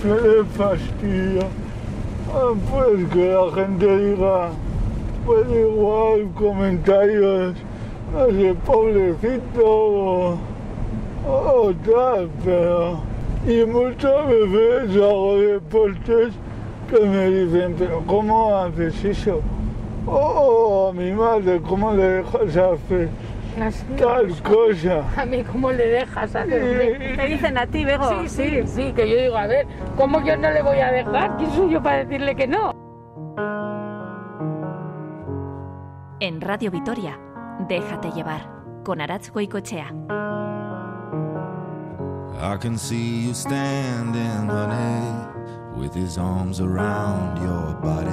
Suele 0.00 0.44
fastidio. 0.56 1.42
Ah, 2.32 2.52
Pues 2.70 3.08
que 3.12 3.32
la 3.32 3.50
gente 3.52 3.98
diga, 3.98 4.50
pues 5.26 5.46
igual 5.50 6.28
comentarios, 6.36 7.54
no 8.12 8.26
sé, 8.26 8.54
pobrecito 8.64 9.64
o, 9.64 10.38
o 11.26 11.72
tal, 11.84 12.28
pero... 12.44 13.00
Y 13.46 13.66
muchas 13.66 14.28
veces 14.28 14.96
hago 15.02 15.36
deportes 15.38 16.32
que 16.88 17.00
me 17.00 17.28
dicen, 17.28 17.74
pero 17.76 18.02
¿cómo 18.06 18.56
haces 18.56 19.04
eso? 19.04 19.40
O 20.06 20.16
o 20.16 20.88
a 20.90 20.92
mi 20.92 21.10
madre, 21.10 21.60
¿cómo 21.60 21.92
le 21.92 22.04
dejas 22.04 22.56
hacer 22.56 23.08
tal 23.96 24.42
cosa? 24.42 25.04
A 25.16 25.24
mí, 25.24 25.42
¿cómo 25.44 25.70
le 25.72 25.86
dejas 25.86 26.34
hacer? 26.34 27.16
Te 27.16 27.26
dicen 27.26 27.58
a 27.58 27.66
ti, 27.66 27.84
Bego. 27.84 28.22
Sí, 28.22 28.28
sí, 28.28 28.66
sí, 28.66 28.92
que 28.92 29.08
yo 29.08 29.16
digo, 29.16 29.36
a 29.36 29.46
ver, 29.46 29.66
¿cómo 29.96 30.24
yo 30.24 30.36
no 30.36 30.50
le 30.50 30.62
voy 30.62 30.78
a 30.78 30.90
dejar? 30.90 31.36
¿Quién 31.36 31.50
soy 31.50 31.72
yo 31.72 31.82
para 31.82 32.04
decirle 32.04 32.34
que 32.34 32.46
no? 32.46 32.72
En 36.20 36.40
Radio 36.40 36.70
Vitoria, 36.70 37.18
Déjate 37.68 38.10
llevar, 38.10 38.50
con 38.82 39.00
Aratz 39.00 39.30
Goicochea. 39.30 39.86
I 42.40 42.56
can 42.58 42.76
see 42.76 43.26
you 43.26 43.32
standing, 43.32 44.48
honey, 44.48 45.78
with 45.78 45.94
his 45.94 46.18
arms 46.18 46.60
around 46.60 47.38
your 47.38 47.74
body, 47.80 48.10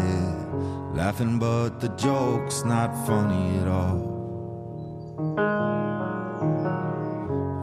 laughing, 0.94 1.40
but 1.40 1.80
the 1.80 1.90
joke's 1.98 2.64
not 2.64 2.94
funny 3.06 3.58
at 3.60 3.68
all. 3.68 4.11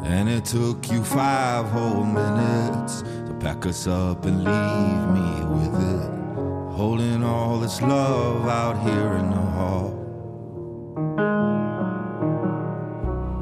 And 0.05 0.29
it 0.29 0.45
took 0.45 0.91
you 0.91 1.05
five 1.05 1.67
whole 1.67 2.05
minutes 2.05 3.03
to 3.03 3.37
pack 3.41 3.67
us 3.67 3.87
up 3.87 4.25
and 4.25 4.45
leave 4.45 5.09
me 5.19 5.45
with 5.55 5.75
it, 5.95 6.11
holding 6.75 7.23
all 7.23 7.59
this 7.59 7.80
love 7.83 8.47
out 8.49 8.79
here 8.83 9.13
in 9.15 9.30
the 9.30 9.37
hall. 9.37 9.95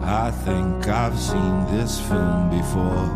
I 0.03 0.31
think 0.31 0.89
I've 0.89 1.19
seen 1.19 1.67
this 1.67 2.01
film 2.01 2.51
before, 2.51 3.11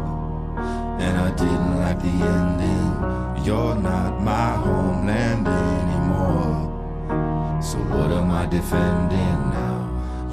and 1.00 1.19
I 1.19 1.30
didn't 1.30 1.77
like 1.78 2.00
the 2.00 2.08
ending. 2.08 3.45
You're 3.45 3.74
not 3.74 4.20
my 4.20 4.56
homeland 4.56 5.48
anymore. 5.48 6.69
So 7.62 7.78
what 7.78 8.12
am 8.12 8.30
I 8.30 8.47
defending? 8.47 9.49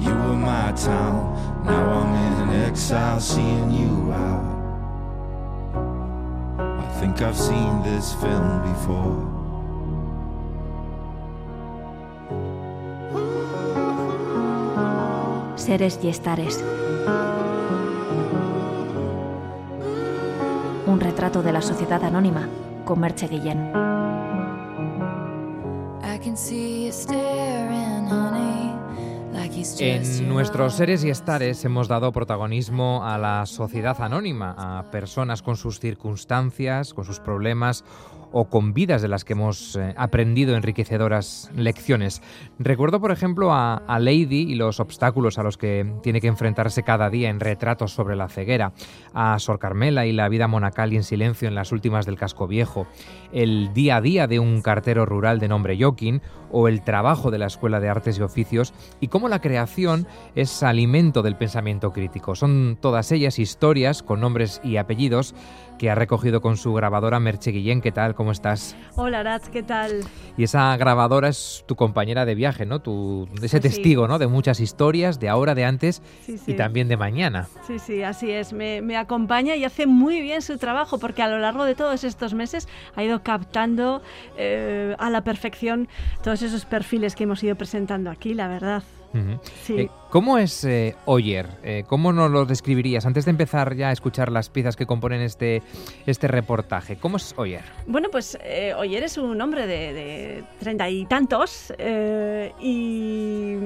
You 0.00 0.10
were 0.10 0.36
my 0.36 0.72
town, 0.72 1.34
now 1.64 2.00
I'm 2.00 2.14
in 2.14 2.64
exile, 2.64 3.20
seeing 3.20 3.70
you 3.70 4.12
out. 4.12 4.58
I 6.58 7.00
think 7.00 7.20
I've 7.20 7.36
seen 7.36 7.82
this 7.82 8.14
film 8.14 8.62
before. 8.62 9.38
Seres 15.56 15.98
y 16.02 16.08
estares. 16.08 16.64
Un 20.86 21.00
retrato 21.00 21.42
de 21.42 21.52
la 21.52 21.60
sociedad 21.60 22.02
anónima 22.04 22.48
con 22.84 23.00
Merche 23.00 23.28
Guillén. 23.28 23.58
I 26.02 26.18
can 26.18 26.36
see 26.36 26.86
you 26.86 26.92
En 29.80 30.28
nuestros 30.28 30.74
seres 30.74 31.02
y 31.02 31.10
estares 31.10 31.64
hemos 31.64 31.88
dado 31.88 32.12
protagonismo 32.12 33.04
a 33.04 33.18
la 33.18 33.44
sociedad 33.44 34.00
anónima, 34.00 34.54
a 34.56 34.88
personas 34.92 35.42
con 35.42 35.56
sus 35.56 35.80
circunstancias, 35.80 36.94
con 36.94 37.04
sus 37.04 37.18
problemas 37.18 37.84
o 38.32 38.48
con 38.48 38.74
vidas 38.74 39.02
de 39.02 39.08
las 39.08 39.24
que 39.24 39.32
hemos 39.32 39.76
eh, 39.76 39.94
aprendido 39.96 40.56
enriquecedoras 40.56 41.50
lecciones. 41.54 42.22
Recuerdo, 42.58 43.00
por 43.00 43.10
ejemplo, 43.10 43.52
a, 43.52 43.82
Lady 43.98 44.42
y 44.42 44.54
los 44.54 44.80
obstáculos 44.80 45.38
a 45.38 45.42
los 45.42 45.56
que 45.56 45.94
tiene 46.02 46.20
que 46.20 46.28
enfrentarse 46.28 46.82
cada 46.82 47.10
día 47.10 47.30
en 47.30 47.40
retratos 47.40 47.92
sobre 47.92 48.16
la 48.16 48.28
ceguera, 48.28 48.72
a 49.12 49.38
Sor 49.38 49.58
Carmela 49.58 50.06
y 50.06 50.12
la 50.12 50.28
vida 50.28 50.46
monacal 50.46 50.92
y 50.92 50.96
en 50.96 51.02
silencio 51.02 51.48
en 51.48 51.54
las 51.54 51.72
últimas 51.72 52.06
del 52.06 52.16
casco 52.16 52.46
viejo, 52.46 52.86
el 53.32 53.72
día 53.72 53.96
a 53.96 54.00
día 54.00 54.26
de 54.26 54.38
un 54.38 54.62
cartero 54.62 55.04
rural 55.04 55.40
de 55.40 55.48
nombre 55.48 55.76
Joaquín 55.78 56.22
o 56.50 56.68
el 56.68 56.82
trabajo 56.82 57.30
de 57.30 57.38
la 57.38 57.46
Escuela 57.46 57.80
de 57.80 57.88
Artes 57.88 58.18
y 58.18 58.22
Oficios 58.22 58.72
y 59.00 59.08
cómo 59.08 59.28
la 59.28 59.40
creación 59.40 60.06
es 60.34 60.62
alimento 60.62 61.22
del 61.22 61.36
pensamiento 61.36 61.92
crítico. 61.92 62.34
Son 62.34 62.78
todas 62.80 63.12
ellas 63.12 63.38
historias 63.38 64.02
con 64.02 64.20
nombres 64.20 64.60
y 64.62 64.76
apellidos 64.76 65.34
que 65.78 65.90
ha 65.90 65.94
recogido 65.94 66.40
con 66.40 66.56
su 66.56 66.74
grabadora 66.74 67.20
Merche 67.20 67.50
Guillén. 67.52 67.80
¿Qué 67.80 67.92
tal? 67.92 68.14
¿Cómo 68.14 68.32
estás? 68.32 68.76
Hola, 68.96 69.20
Aratz, 69.20 69.48
¿qué 69.48 69.62
tal? 69.62 70.00
Y 70.36 70.42
esa 70.44 70.76
grabadora 70.76 71.28
es 71.28 71.64
tu 71.66 71.76
compañera 71.76 72.24
de 72.24 72.34
viaje, 72.34 72.66
¿no? 72.66 72.80
Tu, 72.80 73.28
ese 73.42 73.60
testigo, 73.60 74.08
¿no? 74.08 74.18
De 74.18 74.26
muchas 74.26 74.60
historias, 74.60 75.20
de 75.20 75.28
ahora, 75.28 75.54
de 75.54 75.64
antes 75.64 76.02
Sí, 76.26 76.36
sí. 76.38 76.52
y 76.52 76.54
también 76.54 76.88
de 76.88 76.96
mañana. 76.96 77.48
Sí, 77.66 77.78
sí, 77.78 78.02
así 78.02 78.30
es. 78.30 78.52
Me, 78.52 78.82
me 78.82 78.96
acompaña 78.96 79.54
y 79.56 79.64
hace 79.64 79.86
muy 79.86 80.20
bien 80.20 80.42
su 80.42 80.58
trabajo 80.58 80.98
porque 80.98 81.22
a 81.22 81.28
lo 81.28 81.38
largo 81.38 81.64
de 81.64 81.74
todos 81.74 82.04
estos 82.04 82.34
meses 82.34 82.68
ha 82.96 83.02
ido 83.04 83.22
captando 83.22 84.02
eh, 84.36 84.96
a 84.98 85.10
la 85.10 85.22
perfección 85.22 85.88
todos 86.22 86.42
esos 86.42 86.64
perfiles 86.64 87.14
que 87.14 87.24
hemos 87.24 87.42
ido 87.44 87.54
presentando 87.56 88.10
aquí, 88.10 88.34
la 88.34 88.48
verdad. 88.48 88.82
Sí. 89.62 89.74
Eh, 89.80 89.90
¿Cómo 90.10 90.38
es 90.38 90.64
eh, 90.64 90.96
Oyer? 91.04 91.46
Eh, 91.62 91.84
¿Cómo 91.86 92.12
nos 92.12 92.30
lo 92.30 92.46
describirías 92.46 93.04
antes 93.04 93.26
de 93.26 93.30
empezar 93.30 93.74
ya 93.74 93.88
a 93.90 93.92
escuchar 93.92 94.32
las 94.32 94.48
piezas 94.48 94.74
que 94.74 94.86
componen 94.86 95.20
este, 95.20 95.62
este 96.06 96.28
reportaje? 96.28 96.96
¿Cómo 96.96 97.18
es 97.18 97.34
Oyer? 97.36 97.62
Bueno, 97.86 98.08
pues 98.10 98.38
eh, 98.42 98.72
Oyer 98.74 99.02
es 99.02 99.18
un 99.18 99.38
hombre 99.40 99.66
de, 99.66 99.92
de 99.92 100.44
treinta 100.60 100.88
y 100.88 101.04
tantos 101.04 101.74
eh, 101.78 102.52
y 102.60 103.56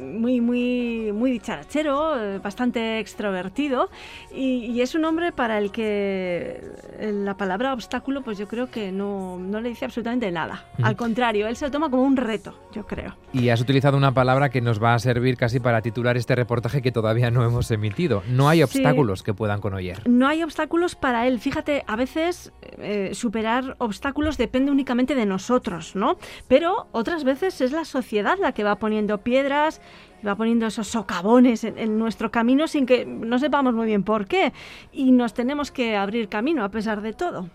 muy, 0.00 0.40
muy, 0.40 1.10
muy 1.12 1.32
dicharachero, 1.32 2.20
eh, 2.20 2.38
bastante 2.38 3.00
extrovertido 3.00 3.90
y, 4.32 4.66
y 4.66 4.82
es 4.82 4.94
un 4.94 5.04
hombre 5.04 5.32
para 5.32 5.58
el 5.58 5.72
que 5.72 6.62
la 7.00 7.36
palabra 7.36 7.72
obstáculo 7.72 8.22
pues 8.22 8.38
yo 8.38 8.46
creo 8.46 8.70
que 8.70 8.92
no, 8.92 9.38
no 9.38 9.60
le 9.60 9.70
dice 9.70 9.84
absolutamente 9.84 10.30
nada. 10.30 10.64
Al 10.82 10.96
contrario, 10.96 11.48
él 11.48 11.56
se 11.56 11.64
lo 11.64 11.70
toma 11.72 11.90
como 11.90 12.04
un 12.04 12.16
reto, 12.16 12.54
yo 12.72 12.86
creo. 12.86 13.16
Y 13.32 13.48
has 13.48 13.60
utilizado 13.60 13.96
una 13.96 14.12
palabra 14.14 14.48
que 14.48 14.60
nos 14.60 14.80
va 14.82 14.87
a 14.94 14.98
servir 14.98 15.36
casi 15.36 15.60
para 15.60 15.82
titular 15.82 16.16
este 16.16 16.34
reportaje 16.34 16.82
que 16.82 16.92
todavía 16.92 17.30
no 17.30 17.44
hemos 17.44 17.70
emitido. 17.70 18.22
No 18.28 18.48
hay 18.48 18.58
Sí. 18.58 18.62
obstáculos 18.64 19.22
que 19.22 19.34
puedan 19.34 19.60
con 19.60 19.74
Oyer. 19.74 20.08
No 20.08 20.26
hay 20.28 20.42
obstáculos 20.42 20.94
para 20.94 21.26
él. 21.26 21.38
Fíjate, 21.40 21.84
a 21.86 21.96
veces 21.96 22.52
eh, 22.78 23.10
superar 23.14 23.76
obstáculos 23.78 24.36
depende 24.38 24.70
únicamente 24.70 25.14
de 25.14 25.26
nosotros, 25.26 25.94
¿no? 25.96 26.18
Pero 26.48 26.86
otras 26.92 27.24
veces 27.24 27.60
es 27.60 27.72
la 27.72 27.84
sociedad 27.84 28.36
la 28.40 28.52
que 28.52 28.64
va 28.64 28.76
poniendo 28.76 29.18
piedras, 29.18 29.80
va 30.26 30.34
poniendo 30.36 30.66
esos 30.66 30.88
socavones 30.88 31.64
en, 31.64 31.78
en 31.78 31.98
nuestro 31.98 32.30
camino 32.30 32.66
sin 32.68 32.86
que 32.86 33.04
no 33.06 33.38
sepamos 33.38 33.74
muy 33.74 33.86
bien 33.86 34.02
por 34.02 34.26
qué. 34.26 34.52
Y 34.92 35.12
nos 35.12 35.34
tenemos 35.34 35.70
que 35.70 35.96
abrir 35.96 36.28
camino 36.28 36.64
a 36.64 36.68
pesar 36.70 37.00
de 37.02 37.12
todo. 37.12 37.48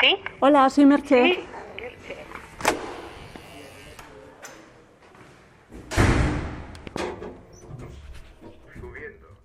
¿Sí? 0.00 0.16
Hola, 0.40 0.68
soy 0.70 0.84
Merche. 0.86 1.38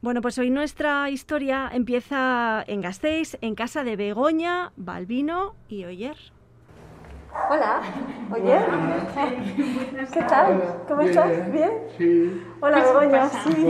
Bueno, 0.10 0.24
pues 0.24 0.40
hoy 0.40 0.50
nuestra 0.50 1.12
historia 1.12 1.70
empieza 1.72 2.64
en 2.66 2.82
Gasteiz, 2.82 3.38
en 3.42 3.54
casa 3.54 3.84
de 3.84 3.96
Begoña, 3.96 4.72
Balbino 4.76 5.54
y 5.68 5.86
Oyer. 5.86 6.18
Hola, 7.48 7.82
Oyer. 8.32 8.66
¿Qué 10.12 10.24
tal? 10.24 10.80
¿Cómo 10.88 11.02
estás? 11.02 11.52
¿Bien? 11.52 11.70
Sí. 11.96 12.44
Hola, 12.60 12.80
Begoña. 12.82 13.30
Sí. 13.30 13.68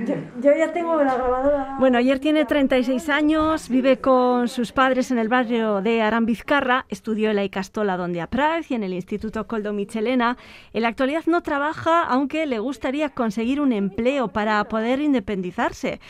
Yo, 0.00 0.14
yo 0.40 0.56
ya 0.56 0.72
tengo 0.72 1.02
la 1.02 1.14
grabadora. 1.14 1.76
Bueno, 1.78 1.98
ayer 1.98 2.18
tiene 2.18 2.44
36 2.44 3.08
años, 3.08 3.68
vive 3.68 3.98
con 3.98 4.48
sus 4.48 4.72
padres 4.72 5.10
en 5.10 5.18
el 5.18 5.28
barrio 5.28 5.80
de 5.80 6.02
Arambizcarra, 6.02 6.86
estudió 6.88 7.30
en 7.30 7.36
la 7.36 7.44
Icastola 7.44 7.96
donde 7.96 8.20
Apraiz 8.20 8.70
y 8.70 8.74
en 8.74 8.82
el 8.82 8.92
Instituto 8.92 9.46
Coldo 9.46 9.72
Michelena. 9.72 10.36
En 10.72 10.82
la 10.82 10.88
actualidad 10.88 11.22
no 11.26 11.42
trabaja, 11.42 12.02
aunque 12.02 12.46
le 12.46 12.58
gustaría 12.58 13.10
conseguir 13.10 13.60
un 13.60 13.72
empleo 13.72 14.28
para 14.28 14.62
poder 14.64 15.00
independizarse. 15.00 16.00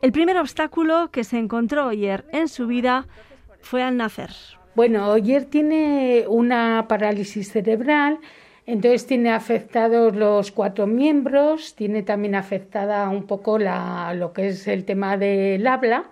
El 0.00 0.12
primer 0.12 0.38
obstáculo 0.38 1.10
que 1.10 1.24
se 1.24 1.38
encontró 1.38 1.88
ayer 1.88 2.24
en 2.32 2.48
su 2.48 2.66
vida 2.66 3.06
fue 3.60 3.82
al 3.82 3.96
nacer. 3.96 4.30
Bueno, 4.74 5.08
Oyer 5.08 5.46
tiene 5.46 6.24
una 6.28 6.86
parálisis 6.86 7.50
cerebral, 7.50 8.18
entonces 8.66 9.06
tiene 9.06 9.30
afectados 9.30 10.16
los 10.16 10.50
cuatro 10.50 10.86
miembros, 10.86 11.74
tiene 11.76 12.02
también 12.02 12.34
afectada 12.34 13.08
un 13.08 13.26
poco 13.26 13.58
la, 13.58 14.12
lo 14.14 14.32
que 14.32 14.48
es 14.48 14.66
el 14.68 14.84
tema 14.84 15.16
del 15.16 15.66
habla. 15.66 16.10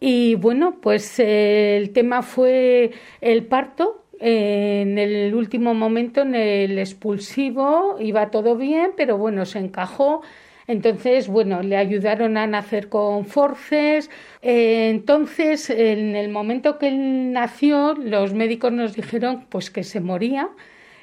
Y 0.00 0.34
bueno, 0.36 0.78
pues 0.80 1.18
eh, 1.20 1.76
el 1.76 1.92
tema 1.92 2.22
fue 2.22 2.92
el 3.20 3.46
parto. 3.46 4.04
en 4.20 4.98
el 4.98 5.34
último 5.34 5.74
momento, 5.74 6.22
en 6.22 6.34
el 6.34 6.78
expulsivo, 6.78 7.96
iba 8.00 8.30
todo 8.30 8.56
bien, 8.56 8.92
pero 8.96 9.16
bueno, 9.18 9.46
se 9.46 9.60
encajó. 9.60 10.22
Entonces, 10.68 11.28
bueno, 11.28 11.62
le 11.62 11.76
ayudaron 11.76 12.36
a 12.36 12.46
nacer 12.46 12.88
con 12.90 13.24
forces. 13.26 14.10
Eh, 14.42 14.90
entonces, 14.90 15.70
en 15.70 16.14
el 16.16 16.28
momento 16.30 16.78
que 16.78 16.88
él 16.88 17.32
nació, 17.32 17.94
los 17.94 18.34
médicos 18.34 18.72
nos 18.72 18.94
dijeron 18.94 19.46
pues 19.48 19.70
que 19.70 19.82
se 19.84 20.00
moría. 20.00 20.50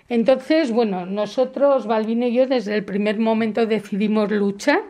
Entonces, 0.08 0.72
bueno, 0.72 1.06
nosotros, 1.06 1.88
Balvino 1.88 2.28
y 2.28 2.34
yo, 2.34 2.46
desde 2.48 2.76
el 2.76 2.86
primer 2.86 3.20
momento 3.20 3.66
decidimos 3.66 4.32
luchar. 4.32 4.84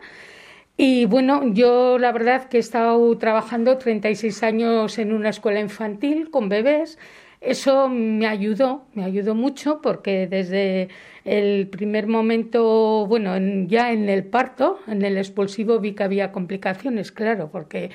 Y 0.76 1.06
bueno, 1.06 1.42
yo 1.54 1.98
la 1.98 2.12
verdad 2.12 2.48
que 2.48 2.58
he 2.58 2.60
estado 2.60 3.16
trabajando 3.18 3.78
36 3.78 4.42
años 4.42 4.98
en 4.98 5.12
una 5.12 5.30
escuela 5.30 5.60
infantil 5.60 6.30
con 6.30 6.48
bebés. 6.50 6.98
Eso 7.40 7.88
me 7.88 8.26
ayudó, 8.26 8.86
me 8.94 9.04
ayudó 9.04 9.34
mucho 9.34 9.80
porque 9.82 10.26
desde 10.26 10.88
el 11.24 11.68
primer 11.68 12.06
momento, 12.06 13.06
bueno, 13.06 13.36
ya 13.66 13.92
en 13.92 14.08
el 14.08 14.24
parto, 14.24 14.80
en 14.86 15.02
el 15.02 15.16
expulsivo 15.16 15.78
vi 15.80 15.94
que 15.94 16.04
había 16.04 16.32
complicaciones, 16.32 17.12
claro, 17.12 17.50
porque 17.50 17.90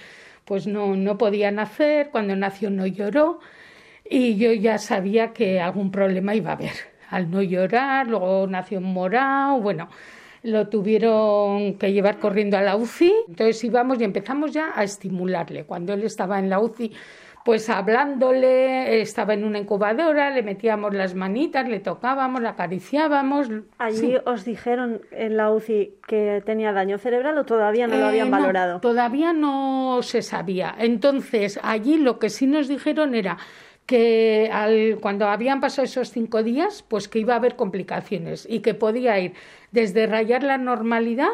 pues 0.46 0.68
no, 0.68 0.96
no 0.96 1.18
podía 1.18 1.52
nacer, 1.52 2.10
cuando 2.12 2.36
nació 2.36 2.70
no 2.70 2.88
lloró 2.88 3.40
y 4.10 4.38
yo 4.38 4.54
ya 4.54 4.78
sabía 4.78 5.34
que 5.34 5.60
algún 5.60 5.92
problema 5.92 6.36
iba 6.36 6.52
a 6.52 6.54
haber. 6.54 6.91
Al 7.12 7.30
no 7.30 7.42
llorar, 7.42 8.08
luego 8.08 8.48
nació 8.48 8.82
morado, 8.82 9.60
bueno, 9.62 9.90
lo 10.44 10.68
tuvieron 10.70 11.76
que 11.76 11.94
llevar 11.94 12.18
corriendo 12.18 12.58
a 12.58 12.62
la 12.62 12.76
UCI. 12.76 13.14
Entonces 13.28 13.64
íbamos 13.64 14.00
y 14.02 14.04
empezamos 14.04 14.52
ya 14.52 14.72
a 14.74 14.84
estimularle. 14.84 15.66
Cuando 15.66 15.94
él 15.94 16.04
estaba 16.04 16.40
en 16.40 16.50
la 16.50 16.60
UCI, 16.60 16.92
pues 17.44 17.70
hablándole, 17.70 19.02
estaba 19.02 19.34
en 19.34 19.44
una 19.44 19.60
incubadora, 19.60 20.30
le 20.30 20.44
metíamos 20.44 20.94
las 20.94 21.16
manitas, 21.16 21.68
le 21.68 21.80
tocábamos, 21.80 22.42
le 22.42 22.50
acariciábamos. 22.50 23.50
¿Allí 23.80 24.16
os 24.26 24.46
dijeron 24.46 25.02
en 25.12 25.38
la 25.38 25.52
UCI 25.52 25.96
que 26.08 26.44
tenía 26.46 26.72
daño 26.72 26.98
cerebral 26.98 27.38
o 27.38 27.44
todavía 27.44 27.88
no 27.88 27.98
lo 27.98 28.06
habían 28.08 28.28
eh, 28.28 28.32
valorado? 28.32 28.80
Todavía 28.80 29.34
no 29.34 30.00
se 30.04 30.22
sabía. 30.22 30.76
Entonces, 30.78 31.60
allí 31.64 31.98
lo 31.98 32.20
que 32.20 32.30
sí 32.30 32.46
nos 32.46 32.68
dijeron 32.68 33.16
era 33.16 33.38
que 33.92 34.50
al, 34.54 35.00
cuando 35.02 35.28
habían 35.28 35.60
pasado 35.60 35.84
esos 35.84 36.12
cinco 36.12 36.44
días, 36.44 36.82
pues 36.88 37.10
que 37.10 37.20
iba 37.20 37.34
a 37.34 37.38
haber 37.38 37.58
complicaciones 37.58 38.48
y 38.50 38.62
que 38.62 38.74
podía 38.74 39.20
ir 39.20 39.34
desde 39.72 40.08
rayar 40.08 40.44
la 40.44 40.58
normalidad 40.58 41.34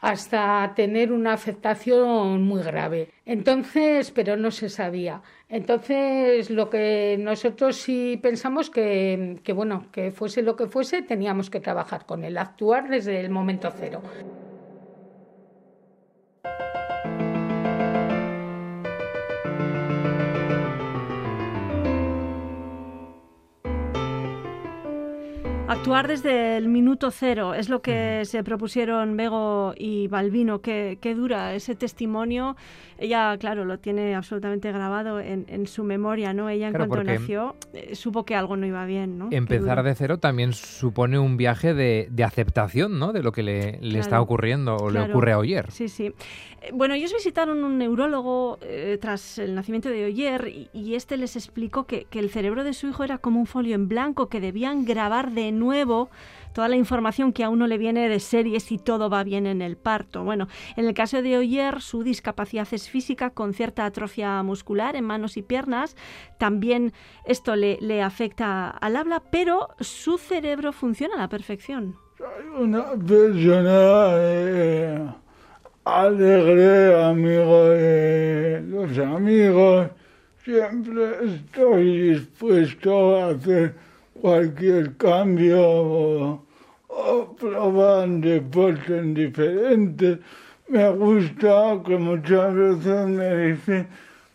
hasta 0.00 0.72
tener 0.74 1.12
una 1.12 1.34
afectación 1.34 2.42
muy 2.42 2.62
grave. 2.62 3.10
Entonces, 3.26 4.12
pero 4.12 4.38
no 4.38 4.50
se 4.50 4.70
sabía. 4.70 5.20
Entonces, 5.50 6.48
lo 6.48 6.70
que 6.70 7.18
nosotros 7.20 7.76
sí 7.76 8.18
pensamos 8.22 8.70
que, 8.70 9.38
que 9.44 9.52
bueno, 9.52 9.84
que 9.92 10.10
fuese 10.10 10.40
lo 10.40 10.56
que 10.56 10.68
fuese, 10.68 11.02
teníamos 11.02 11.50
que 11.50 11.60
trabajar 11.60 12.06
con 12.06 12.24
él, 12.24 12.38
actuar 12.38 12.88
desde 12.88 13.20
el 13.20 13.28
momento 13.28 13.70
cero. 13.78 14.00
Actuar 25.70 26.08
desde 26.08 26.56
el 26.56 26.66
minuto 26.66 27.12
cero 27.12 27.54
es 27.54 27.68
lo 27.68 27.80
que 27.80 28.24
se 28.24 28.42
propusieron 28.42 29.16
Bego 29.16 29.72
y 29.76 30.08
Balbino. 30.08 30.60
Qué, 30.60 30.98
dura 31.14 31.54
ese 31.54 31.76
testimonio. 31.76 32.56
Ella, 32.98 33.36
claro, 33.38 33.64
lo 33.64 33.78
tiene 33.78 34.16
absolutamente 34.16 34.72
grabado 34.72 35.20
en, 35.20 35.66
su 35.68 35.84
memoria, 35.84 36.34
¿no? 36.34 36.48
Ella 36.48 36.66
en 36.68 36.74
cuanto 36.74 37.04
nació 37.04 37.54
eh, 37.72 37.94
supo 37.94 38.24
que 38.24 38.34
algo 38.34 38.56
no 38.56 38.66
iba 38.66 38.84
bien, 38.84 39.16
¿no? 39.16 39.28
Empezar 39.30 39.84
de 39.84 39.94
cero 39.94 40.18
también 40.18 40.54
supone 40.54 41.20
un 41.20 41.36
viaje 41.36 41.72
de, 41.72 42.24
aceptación, 42.24 42.98
¿no? 42.98 43.12
De 43.12 43.22
lo 43.22 43.30
que 43.30 43.44
le, 43.44 43.78
está 43.96 44.20
ocurriendo 44.20 44.76
o 44.76 44.90
le 44.90 45.00
ocurre 45.00 45.32
a 45.32 45.38
Oyer. 45.38 45.70
Sí, 45.70 45.88
sí. 45.88 46.12
Eh, 46.62 46.70
bueno, 46.74 46.94
ellos 46.94 47.12
visitaron 47.12 47.62
un 47.62 47.78
neurólogo 47.78 48.58
eh, 48.60 48.98
tras 49.00 49.38
el 49.38 49.54
nacimiento 49.54 49.88
de 49.88 50.04
Oyer 50.04 50.68
y, 50.72 50.94
este 50.94 51.16
les 51.16 51.36
explicó 51.36 51.86
que, 51.86 52.06
que 52.10 52.18
el 52.18 52.30
cerebro 52.30 52.64
de 52.64 52.74
su 52.74 52.88
hijo 52.88 53.04
era 53.04 53.18
como 53.18 53.38
un 53.38 53.46
folio 53.46 53.76
en 53.76 53.88
blanco 53.88 54.28
que 54.28 54.40
debían 54.40 54.84
grabar 54.84 55.30
de 55.30 55.52
nuevo 55.60 56.10
toda 56.52 56.68
la 56.68 56.76
información 56.76 57.32
que 57.32 57.44
a 57.44 57.48
uno 57.48 57.66
le 57.66 57.78
viene 57.78 58.08
de 58.08 58.20
series 58.20 58.72
y 58.72 58.78
todo 58.78 59.08
va 59.08 59.24
bien 59.24 59.46
en 59.46 59.62
el 59.62 59.76
parto. 59.76 60.24
Bueno, 60.24 60.48
en 60.76 60.86
el 60.86 60.94
caso 60.94 61.22
de 61.22 61.38
Oyer, 61.38 61.80
su 61.80 62.02
discapacidad 62.02 62.66
es 62.72 62.88
física 62.88 63.30
con 63.30 63.54
cierta 63.54 63.84
atrofia 63.84 64.42
muscular 64.42 64.96
en 64.96 65.04
manos 65.04 65.36
y 65.36 65.42
piernas. 65.42 65.96
También 66.38 66.92
esto 67.24 67.56
le, 67.56 67.78
le 67.80 68.02
afecta 68.02 68.70
al 68.70 68.96
habla, 68.96 69.22
pero 69.30 69.68
su 69.80 70.18
cerebro 70.18 70.72
funciona 70.72 71.14
a 71.14 71.18
la 71.18 71.28
perfección. 71.28 71.96
Una 72.58 72.92
persona 72.92 74.10
eh, 74.16 75.08
alegre, 75.84 77.02
amigo 77.02 77.64
de 77.70 78.62
los 78.68 78.98
amigos. 78.98 79.88
Siempre 80.44 81.02
estoy 81.24 82.12
dispuesto 82.12 83.16
a 83.16 83.28
hacer 83.30 83.74
cualquier 84.20 84.96
cambio 84.96 85.60
o, 85.60 86.42
o 86.88 87.34
probar 87.36 88.08
deportes 88.08 89.14
diferentes. 89.14 90.18
Me 90.68 90.88
gusta 90.90 91.80
que 91.84 91.96
muchas 91.96 92.54
veces 92.54 93.06
me 93.08 93.36
dicen 93.36 93.88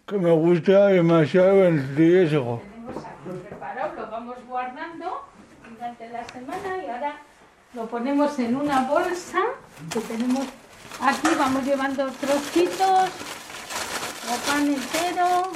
que 0.05 0.17
me 0.17 0.31
gusta 0.31 0.87
demasiado 0.87 1.65
el 1.65 1.95
riesgo. 1.95 2.61
Tenemos 2.61 3.05
aquí 3.05 3.47
preparado, 3.47 3.95
lo 3.95 4.11
vamos 4.11 4.35
guardando 4.47 5.21
durante 5.69 6.09
la 6.09 6.23
semana 6.25 6.83
y 6.85 6.89
ahora 6.89 7.21
lo 7.73 7.85
ponemos 7.87 8.37
en 8.39 8.55
una 8.55 8.81
bolsa 8.87 9.39
que 9.91 9.99
tenemos 10.01 10.45
aquí, 11.01 11.27
vamos 11.37 11.65
llevando 11.65 12.05
trocitos, 12.11 13.09
o 14.29 14.49
pan 14.49 14.67
entero, 14.67 15.51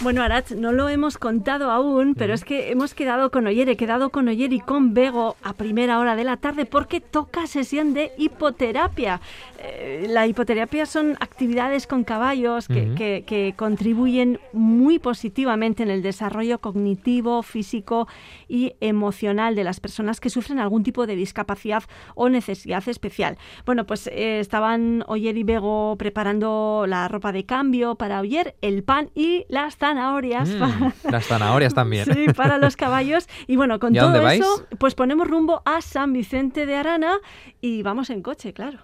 Bueno, 0.00 0.22
Arat, 0.22 0.52
no 0.52 0.70
lo 0.70 0.88
hemos 0.88 1.18
contado 1.18 1.72
aún, 1.72 2.14
pero 2.14 2.32
es 2.32 2.44
que 2.44 2.70
hemos 2.70 2.94
quedado 2.94 3.32
con 3.32 3.48
Oyer, 3.48 3.68
he 3.68 3.76
quedado 3.76 4.10
con 4.10 4.28
Oyer 4.28 4.52
y 4.52 4.60
con 4.60 4.94
Bego 4.94 5.34
a 5.42 5.54
primera 5.54 5.98
hora 5.98 6.14
de 6.14 6.22
la 6.22 6.36
tarde 6.36 6.66
porque 6.66 7.00
toca 7.00 7.48
sesión 7.48 7.94
de 7.94 8.12
hipoterapia. 8.16 9.20
Eh, 9.60 10.06
la 10.08 10.28
hipoterapia 10.28 10.86
son 10.86 11.16
actividades 11.18 11.88
con 11.88 12.04
caballos 12.04 12.68
que, 12.68 13.54
contribuyen 13.56 14.38
muy 14.52 15.00
positivamente 15.00 15.82
en 15.82 15.90
el 15.90 16.02
desarrollo 16.02 16.60
cognitivo, 16.60 17.42
físico 17.42 18.06
y 18.46 18.74
emocional 18.80 19.56
de 19.56 19.64
las 19.64 19.80
personas 19.80 20.20
que 20.20 20.30
sufren 20.30 20.60
algún 20.60 20.84
tipo 20.84 21.08
de 21.08 21.16
discapacidad 21.16 21.82
o 22.14 22.28
necesidad 22.28 22.88
especial. 22.88 23.36
Bueno, 23.66 23.84
pues 23.84 24.06
eh, 24.06 24.38
estaban 24.38 25.02
Oyer 25.08 25.36
y 25.36 25.42
Bego 25.42 25.96
preparando 25.98 26.84
la 26.86 27.08
ropa 27.08 27.32
de 27.32 27.44
cambio 27.44 27.96
para 27.96 28.20
Oyer, 28.20 28.54
el 28.62 28.84
pan 28.84 29.10
y 29.16 29.44
las 29.48 29.76
zanahorias. 29.88 30.48
Mm, 30.48 31.10
las 31.10 31.26
zanahorias 31.26 31.74
también. 31.74 32.04
sí, 32.12 32.26
para 32.34 32.58
los 32.58 32.76
caballos. 32.76 33.28
Y 33.46 33.56
bueno, 33.56 33.78
con 33.78 33.94
todo 33.94 34.28
eso, 34.28 34.66
pues 34.78 34.94
ponemos 34.94 35.26
rumbo 35.28 35.62
a 35.64 35.80
San 35.80 36.12
Vicente 36.12 36.66
de 36.66 36.76
Arana 36.76 37.18
y 37.60 37.82
vamos 37.82 38.10
en 38.10 38.22
coche, 38.22 38.52
claro. 38.52 38.80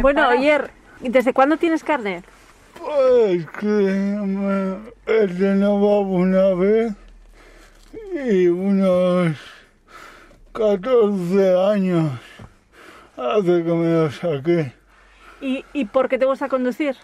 Bueno, 0.00 0.28
ayer, 0.28 0.70
¿desde 1.00 1.32
cuándo 1.32 1.56
tienes 1.56 1.84
carne? 1.84 2.22
Pues 2.78 3.46
que 3.58 3.66
me 3.66 4.76
he 5.06 5.26
renovado 5.26 6.00
una 6.00 6.54
vez 6.54 6.94
y 8.26 8.48
unos 8.48 9.36
14 10.52 11.56
años 11.72 12.12
hace 13.16 13.64
que 13.64 13.72
me 13.72 13.92
lo 13.92 14.10
saqué. 14.10 14.72
¿Y, 15.40 15.64
¿Y 15.72 15.84
por 15.86 16.08
qué 16.08 16.18
te 16.18 16.24
gusta 16.24 16.48
conducir? 16.48 16.96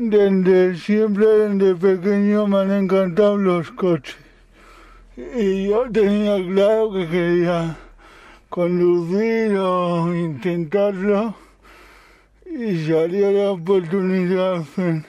Desde 0.00 0.76
siempre, 0.76 1.26
desde 1.26 1.74
pequeño 1.74 2.46
me 2.46 2.58
han 2.58 2.70
encantado 2.70 3.36
los 3.36 3.72
coches. 3.72 4.16
Y 5.16 5.70
yo 5.70 5.90
tenía 5.90 6.36
claro 6.36 6.92
que 6.92 7.08
quería 7.08 7.76
conducir 8.48 9.56
o 9.58 10.14
intentarlo. 10.14 11.34
Y 12.46 12.86
salió 12.86 13.32
la 13.32 13.50
oportunidad 13.50 14.64
en, 14.76 15.04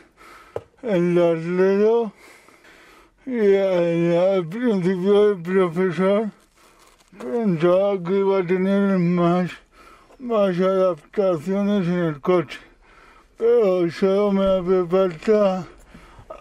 el 0.82 1.14
Larledo. 1.14 2.12
Y 3.28 3.58
al, 3.58 4.48
principio 4.48 5.34
el 5.34 5.42
profesor 5.44 6.32
pensaba 7.16 8.02
que 8.02 8.18
iba 8.18 8.40
a 8.40 8.48
tener 8.48 8.98
más, 8.98 9.52
más 10.18 10.60
adaptaciones 10.60 11.88
en 11.88 12.00
el 12.06 12.22
coche 12.22 12.69
pero 13.40 13.90
solo 13.90 14.32
me 14.34 14.46
hace 14.46 14.86
falta 14.86 15.66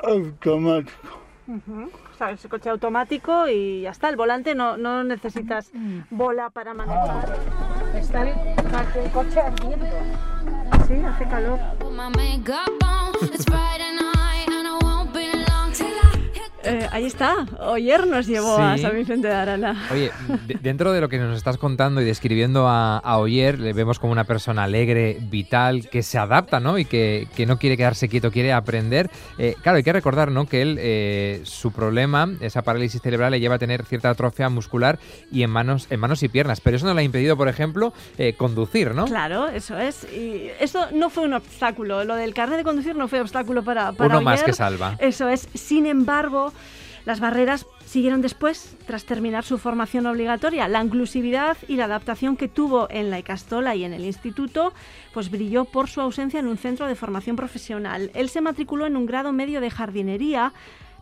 automático. 0.03 1.09
O 1.47 2.19
sea, 2.19 2.33
es 2.33 2.45
coche 2.49 2.69
automático 2.69 3.49
y 3.49 3.83
ya 3.83 3.91
está. 3.91 4.09
El 4.09 4.17
volante 4.17 4.57
no, 4.57 4.77
no 4.77 5.05
necesitas 5.05 5.71
bola 6.11 6.51
para 6.51 6.75
manejar. 6.75 7.39
Está 7.95 8.25
el, 8.25 9.11
coche 9.13 9.41
ardiendo. 9.41 9.87
Sí, 10.89 10.95
hace 11.05 11.25
calor. 11.29 11.61
Eh, 16.69 16.89
ahí 16.93 17.05
está, 17.05 17.47
Oyer 17.61 18.07
nos 18.07 18.27
llevó 18.27 18.59
a 18.59 18.77
San 18.79 18.95
Vicente 18.95 19.29
de 19.29 19.35
Arana. 19.35 19.87
Oye, 19.91 20.11
dentro 20.61 20.93
de 20.93 21.01
lo 21.01 21.09
que 21.09 21.19
nos 21.19 21.37
estás 21.37 21.57
contando 21.57 22.01
y 22.01 22.05
describiendo 22.05 22.67
a, 22.69 23.01
Oyer, 23.19 23.59
le 23.59 23.73
vemos 23.73 23.99
como 23.99 24.13
una 24.13 24.25
persona 24.25 24.65
alegre, 24.65 25.19
vital, 25.21 25.89
que 25.89 26.03
se 26.03 26.19
adapta, 26.19 26.61
¿no? 26.61 26.79
Y 26.79 26.85
que, 26.85 27.29
no 27.47 27.59
quiere 27.59 27.77
quedarse 27.77 28.09
quieto, 28.09 28.31
quiere 28.31 28.53
aprender. 28.53 29.11
Eh, 29.39 29.55
claro, 29.63 29.77
hay 29.77 29.83
que 29.83 29.93
recordar, 29.93 30.31
¿no? 30.31 30.47
Que 30.47 30.63
él, 30.63 30.77
eh, 30.81 31.41
su 31.45 31.73
problema, 31.73 32.29
esa 32.41 32.63
parálisis 32.63 33.01
cerebral, 33.01 33.33
le 33.33 33.41
lleva 33.41 33.57
a 33.57 33.59
tener 33.59 33.85
cierta 33.85 34.11
atrofia 34.11 34.49
muscular 34.49 34.99
y 35.33 35.43
en 35.43 35.51
manos, 35.51 35.87
en 35.91 36.01
manos 36.01 36.23
y 36.23 36.29
piernas. 36.29 36.61
Pero 36.61 36.77
eso 36.77 36.87
no 36.87 36.95
le 36.95 37.01
ha 37.01 37.05
impedido, 37.05 37.37
por 37.37 37.49
ejemplo, 37.49 37.93
conducir, 38.37 38.95
¿no? 38.95 39.07
Claro, 39.07 39.49
eso 39.49 39.79
es. 39.79 40.05
Y 40.13 40.51
eso 40.61 40.87
no 40.93 41.11
fue 41.11 41.25
un 41.25 41.35
obstáculo. 41.35 42.05
Lo 42.05 42.15
del 42.15 42.35
carnet 42.35 42.59
de 42.59 42.65
conducir 42.65 42.95
no 42.97 43.09
fue 43.09 43.21
obstáculo 43.21 43.63
para, 43.63 43.93
para 43.93 44.17
Uno 44.17 44.23
más 44.23 44.43
que 44.43 44.53
salva. 44.53 44.97
Eso 44.99 45.29
es. 45.29 45.49
Sin 45.55 45.87
embargo, 45.87 46.53
las 47.09 47.21
barreras 47.21 47.67
siguieron 47.87 48.21
después, 48.21 48.77
tras 48.87 49.07
terminar 49.07 49.43
su 49.43 49.57
formación 49.57 50.05
obligatoria. 50.05 50.69
La 50.69 50.85
inclusividad 50.85 51.57
y 51.67 51.77
la 51.77 51.87
adaptación 51.87 52.37
que 52.37 52.49
tuvo 52.49 52.87
en 52.91 53.09
la 53.09 53.19
Icastola 53.19 53.75
y 53.75 53.85
en 53.85 53.95
el 53.95 54.05
instituto, 54.05 54.75
pues 55.15 55.31
brilló 55.31 55.65
por 55.65 55.89
su 55.89 56.03
ausencia 56.03 56.39
en 56.39 56.47
un 56.47 56.59
centro 56.59 56.87
de 56.87 56.95
formación 56.95 57.35
profesional. 57.35 58.11
Él 58.15 58.29
se 58.29 58.43
matriculó 58.43 58.85
en 58.85 58.97
un 58.97 59.07
grado 59.07 59.33
medio 59.33 59.63
de 59.63 59.71
jardinería, 59.71 60.53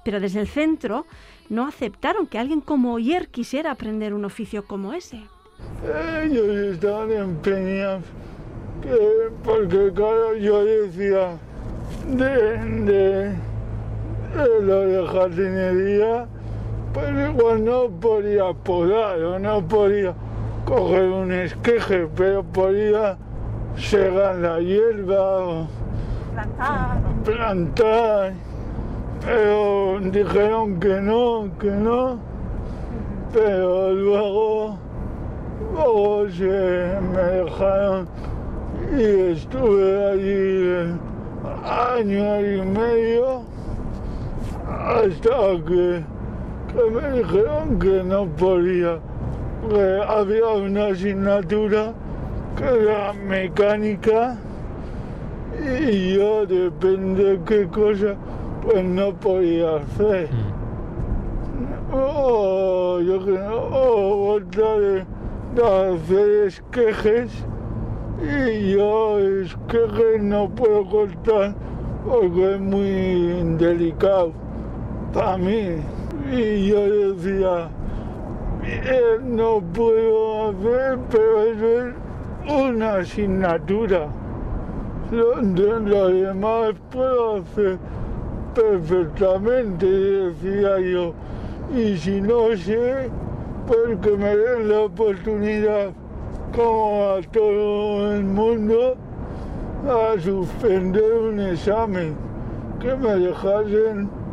pero 0.04 0.20
desde 0.20 0.40
el 0.40 0.46
centro 0.46 1.06
no 1.48 1.66
aceptaron 1.66 2.28
que 2.28 2.38
alguien 2.38 2.60
como 2.60 2.94
Oyer 2.94 3.26
quisiera 3.26 3.72
aprender 3.72 4.14
un 4.14 4.25
oficio 4.25 4.64
como 4.64 4.92
ese. 4.92 5.22
Ellos 6.22 6.48
estaban 6.75 7.10
empeñados, 7.10 8.04
porque 9.42 9.90
claro, 9.92 10.36
yo 10.36 10.64
decía, 10.64 11.36
de 12.06 13.34
lo 14.37 14.81
de 14.81 15.07
jardinería, 15.07 16.26
pero 16.93 17.31
igual 17.31 17.64
no 17.64 17.88
podía 17.88 18.52
podar 18.52 19.19
o 19.23 19.38
no 19.38 19.66
podía 19.66 20.14
coger 20.64 21.05
un 21.05 21.33
esqueje, 21.33 22.07
pero 22.16 22.43
podía 22.43 23.16
segar 23.76 24.37
la 24.37 24.61
hierba 24.61 25.38
o 25.38 25.69
plantar. 26.33 26.99
plantar. 27.25 28.33
Pero 29.25 29.99
dijeron 30.00 30.78
que 30.78 31.00
no, 31.00 31.49
que 31.59 31.71
no. 31.71 32.19
Pero 33.33 33.93
luego, 33.93 34.78
luego 35.75 36.28
se 36.31 36.99
me 37.12 37.23
dejaron 37.23 38.09
y 38.97 39.33
estuve 39.33 40.11
allí 40.12 40.99
año 41.64 42.40
y 42.40 42.62
medio 42.62 43.55
hasta 44.78 45.64
que, 45.66 46.04
me 46.90 47.18
dijeron 47.18 47.78
que 47.78 48.02
no 48.04 48.26
podía, 48.26 48.99
que 49.68 50.02
había 50.06 50.49
una 50.49 50.87
asignatura 50.88 51.95
que 52.56 52.64
era 52.64 53.12
mecánica 53.12 54.37
y 55.59 56.14
yo 56.14 56.47
depende 56.47 57.25
de 57.25 57.45
qué 57.45 57.66
cosa 57.68 58.14
pues 58.62 58.85
no 58.85 59.14
podía 59.14 59.76
hacer. 59.76 60.28
Mm. 60.30 61.95
Oh, 61.95 63.00
yo 63.00 63.25
que 63.25 63.30
no, 63.33 63.54
oh, 63.54 64.40
de, 64.40 65.04
de 65.54 65.95
hacer 65.95 66.47
esquejes 66.47 67.30
y 68.23 68.73
yo 68.73 69.18
esquejes 69.18 70.23
no 70.23 70.49
puedo 70.49 70.85
cortar 70.87 71.54
porque 72.06 72.54
es 72.54 72.61
muy 72.61 73.56
delicado 73.56 74.46
para 75.16 75.38
mí. 75.38 75.78
Y 76.30 76.68
yo 76.68 77.14
decía, 77.14 77.68
no 79.25 79.62
puedo 79.73 80.50
hacer, 80.50 80.99
pero 81.11 81.42
es 81.42 81.94
una 82.46 82.96
asignatura. 82.96 84.08
Lo, 85.11 85.40
lo 85.40 86.08
demás 86.08 86.75
puedo 86.90 87.37
hacer 87.37 87.78
perfectamente, 88.54 89.87
decía 89.87 90.80
yo. 90.80 91.14
Y 91.75 91.96
si 91.96 92.20
no 92.20 92.54
sé, 92.56 93.08
pues 93.66 93.99
que 94.02 94.11
me 94.16 94.37
den 94.37 94.68
la 94.68 94.80
oportunidad, 94.80 95.92
como 96.54 97.16
a 97.16 97.23
todo 97.32 98.12
el 98.12 98.25
mundo, 98.25 98.96
a 99.88 100.20
suspender 100.20 101.12
un 101.14 101.40
examen, 101.40 102.14
que 102.80 102.94
me 102.96 103.14
dejasen 103.16 104.25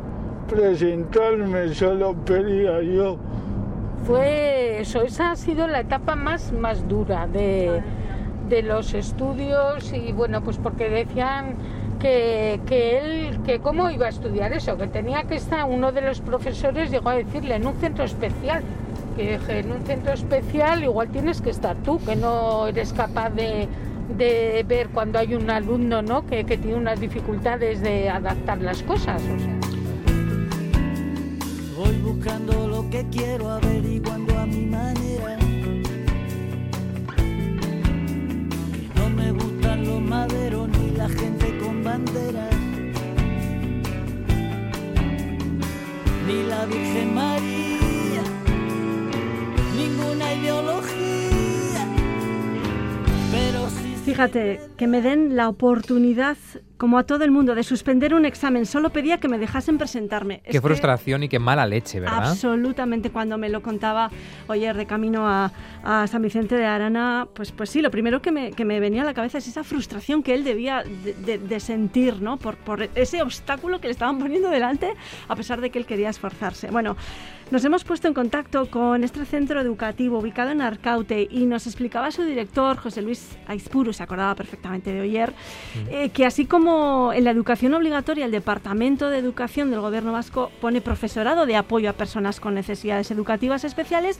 presentarme, 0.54 1.74
solo 1.74 2.14
pedía 2.14 2.82
yo. 2.82 3.18
Fue 4.06 4.82
eso, 4.82 5.02
esa 5.02 5.32
ha 5.32 5.36
sido 5.36 5.68
la 5.68 5.80
etapa 5.82 6.16
más, 6.16 6.52
más 6.52 6.88
dura 6.88 7.28
de, 7.28 7.82
los 8.64 8.94
estudios 8.94 9.92
y 9.94 10.12
bueno, 10.12 10.44
pues 10.44 10.58
porque 10.60 10.88
decían 10.88 11.56
que, 12.00 12.60
que, 12.68 13.00
él, 13.00 13.40
que 13.44 13.58
cómo 13.60 13.90
iba 13.90 14.06
a 14.06 14.10
estudiar 14.10 14.54
eso, 14.54 14.78
que 14.78 14.86
tenía 14.86 15.24
que 15.24 15.36
estar, 15.36 15.66
uno 15.68 15.92
de 15.92 16.02
los 16.02 16.22
profesores 16.22 16.92
llegó 16.92 17.10
a 17.10 17.16
decirle 17.16 17.56
en 17.56 17.66
un 17.66 17.74
centro 17.76 18.04
especial, 18.04 18.62
que 19.16 19.40
en 19.48 19.72
un 19.72 19.84
centro 19.86 20.14
especial 20.14 20.84
igual 20.84 21.08
tienes 21.10 21.42
que 21.42 21.50
estar 21.50 21.76
tú, 21.78 22.00
que 22.06 22.16
no 22.16 22.68
eres 22.68 22.94
capaz 22.94 23.32
de, 23.32 23.68
de 24.18 24.64
ver 24.68 24.90
cuando 24.90 25.18
hay 25.18 25.34
un 25.34 25.50
alumno 25.50 26.04
¿no? 26.04 26.28
que, 26.28 26.44
que, 26.44 26.58
tiene 26.58 26.78
unas 26.78 27.00
dificultades 27.00 27.82
de 27.82 28.10
adaptar 28.10 28.62
las 28.62 28.84
cosas. 28.84 29.20
O 29.24 29.40
sea 29.40 29.53
buscando 31.92 32.68
lo 32.68 32.90
que 32.90 33.06
quiero, 33.12 33.50
averiguando 33.50 34.38
a 34.38 34.46
mi 34.46 34.66
manera. 34.66 35.38
No 38.96 39.10
me 39.10 39.32
gustan 39.32 39.86
los 39.86 40.02
maderos 40.02 40.70
ni 40.70 40.92
la 40.92 41.10
gente 41.10 41.58
con 41.60 41.84
banderas. 41.84 42.56
Ni 46.28 46.44
la 46.44 46.66
Virgen 46.66 47.14
María, 47.14 48.24
ninguna 49.76 50.34
ideología. 50.34 51.88
Pero 53.32 53.70
sí. 53.70 53.96
Fíjate, 54.06 54.62
que 54.78 54.88
me 54.88 55.02
den 55.02 55.36
la 55.36 55.50
oportunidad 55.50 56.38
como 56.84 56.98
a 56.98 57.04
todo 57.04 57.24
el 57.24 57.32
mundo, 57.32 57.56
de 57.56 57.64
suspender 57.64 58.14
un 58.14 58.26
examen. 58.26 58.66
Solo 58.66 58.90
pedía 58.90 59.18
que 59.18 59.30
me 59.30 59.38
dejasen 59.38 59.78
presentarme. 59.78 60.42
Qué 60.42 60.60
frustración 60.60 61.24
y 61.24 61.30
qué 61.30 61.40
mala 61.40 61.66
leche, 61.66 62.02
¿verdad? 62.02 62.32
Absolutamente. 62.32 63.10
Cuando 63.10 63.38
me 63.38 63.48
lo 63.48 63.64
contaba 63.64 64.12
ayer 64.50 64.76
de 64.76 64.86
camino 64.86 65.26
a, 65.26 65.50
San 66.08 66.22
Vicente 66.22 66.56
de 66.56 66.66
Arana, 66.66 67.28
pues, 67.34 67.54
pues 67.54 67.70
sí, 67.70 67.82
lo 67.82 67.90
primero 67.90 68.22
que 68.22 68.34
me, 68.34 68.52
que 68.52 68.66
me, 68.66 68.82
venía 68.82 69.04
a 69.04 69.06
la 69.06 69.14
cabeza 69.14 69.38
es 69.38 69.48
esa 69.48 69.64
frustración 69.64 70.24
que 70.24 70.34
él 70.34 70.44
debía 70.44 70.84
de, 70.84 71.60
sentir, 71.62 72.22
¿no? 72.22 72.36
Por, 72.36 72.58
por, 72.58 72.90
ese 72.96 73.22
obstáculo 73.22 73.80
que 73.80 73.88
le 73.88 73.92
estaban 73.92 74.20
poniendo 74.20 74.50
delante, 74.50 74.94
a 75.30 75.36
pesar 75.38 75.62
de 75.62 75.70
que 75.70 75.80
él 75.80 75.86
quería 75.86 76.10
esforzarse. 76.10 76.70
Bueno, 76.70 76.98
nos 77.52 77.64
hemos 77.66 77.84
puesto 77.84 78.08
en 78.08 78.14
contacto 78.14 78.68
con 78.70 79.04
este 79.04 79.26
centro 79.26 79.62
educativo 79.62 80.18
ubicado 80.18 80.50
en 80.50 80.62
Arcaute 80.62 81.28
y 81.30 81.46
nos 81.46 81.68
explicaba 81.68 82.10
su 82.10 82.24
director, 82.24 82.78
José 82.78 83.02
Luis 83.02 83.38
Aispuru, 83.46 83.94
se 83.94 84.02
acordaba 84.02 84.34
perfectamente 84.34 84.92
de 84.92 85.02
ayer, 85.02 85.34
eh, 85.90 86.10
que 86.10 86.26
así 86.26 86.46
como 86.46 86.73
en 87.14 87.24
la 87.24 87.32
educación 87.32 87.74
obligatoria 87.74 88.26
el 88.26 88.32
Departamento 88.32 89.10
de 89.10 89.18
Educación 89.18 89.70
del 89.70 89.82
Gobierno 89.82 90.12
Vasco 90.12 90.52
pone 90.62 90.82
profesorado 90.82 91.46
de 91.46 91.56
apoyo 91.56 91.90
a 91.90 91.94
personas 91.94 92.40
con 92.40 92.56
necesidades 92.56 93.12
educativas 93.12 93.64
especiales, 93.64 94.20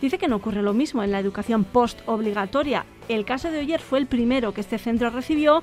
dice 0.00 0.18
que 0.18 0.28
no 0.28 0.36
ocurre 0.36 0.62
lo 0.62 0.72
mismo 0.72 1.02
en 1.02 1.12
la 1.12 1.20
educación 1.20 1.64
post-obligatoria. 1.64 2.84
El 3.08 3.24
caso 3.24 3.50
de 3.50 3.60
Oyer 3.60 3.80
fue 3.80 3.98
el 3.98 4.06
primero 4.06 4.52
que 4.52 4.60
este 4.60 4.78
centro 4.78 5.10
recibió 5.10 5.62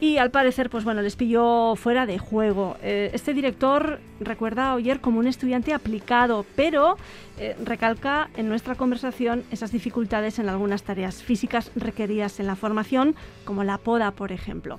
y 0.00 0.18
al 0.18 0.30
parecer, 0.30 0.68
pues 0.68 0.84
bueno, 0.84 1.00
les 1.00 1.16
pilló 1.16 1.74
fuera 1.74 2.04
de 2.04 2.18
juego. 2.18 2.76
Eh, 2.82 3.10
este 3.14 3.32
director 3.32 4.00
recuerda 4.20 4.70
a 4.70 4.74
Oyer 4.74 5.00
como 5.00 5.18
un 5.18 5.26
estudiante 5.26 5.74
aplicado, 5.74 6.44
pero 6.54 6.96
eh, 7.38 7.56
recalca 7.64 8.30
en 8.36 8.48
nuestra 8.48 8.74
conversación 8.74 9.44
esas 9.50 9.72
dificultades 9.72 10.38
en 10.38 10.48
algunas 10.48 10.82
tareas 10.82 11.22
físicas 11.22 11.70
requeridas 11.76 12.40
en 12.40 12.46
la 12.46 12.56
formación, 12.56 13.14
como 13.44 13.64
la 13.64 13.78
poda, 13.78 14.10
por 14.12 14.32
ejemplo. 14.32 14.76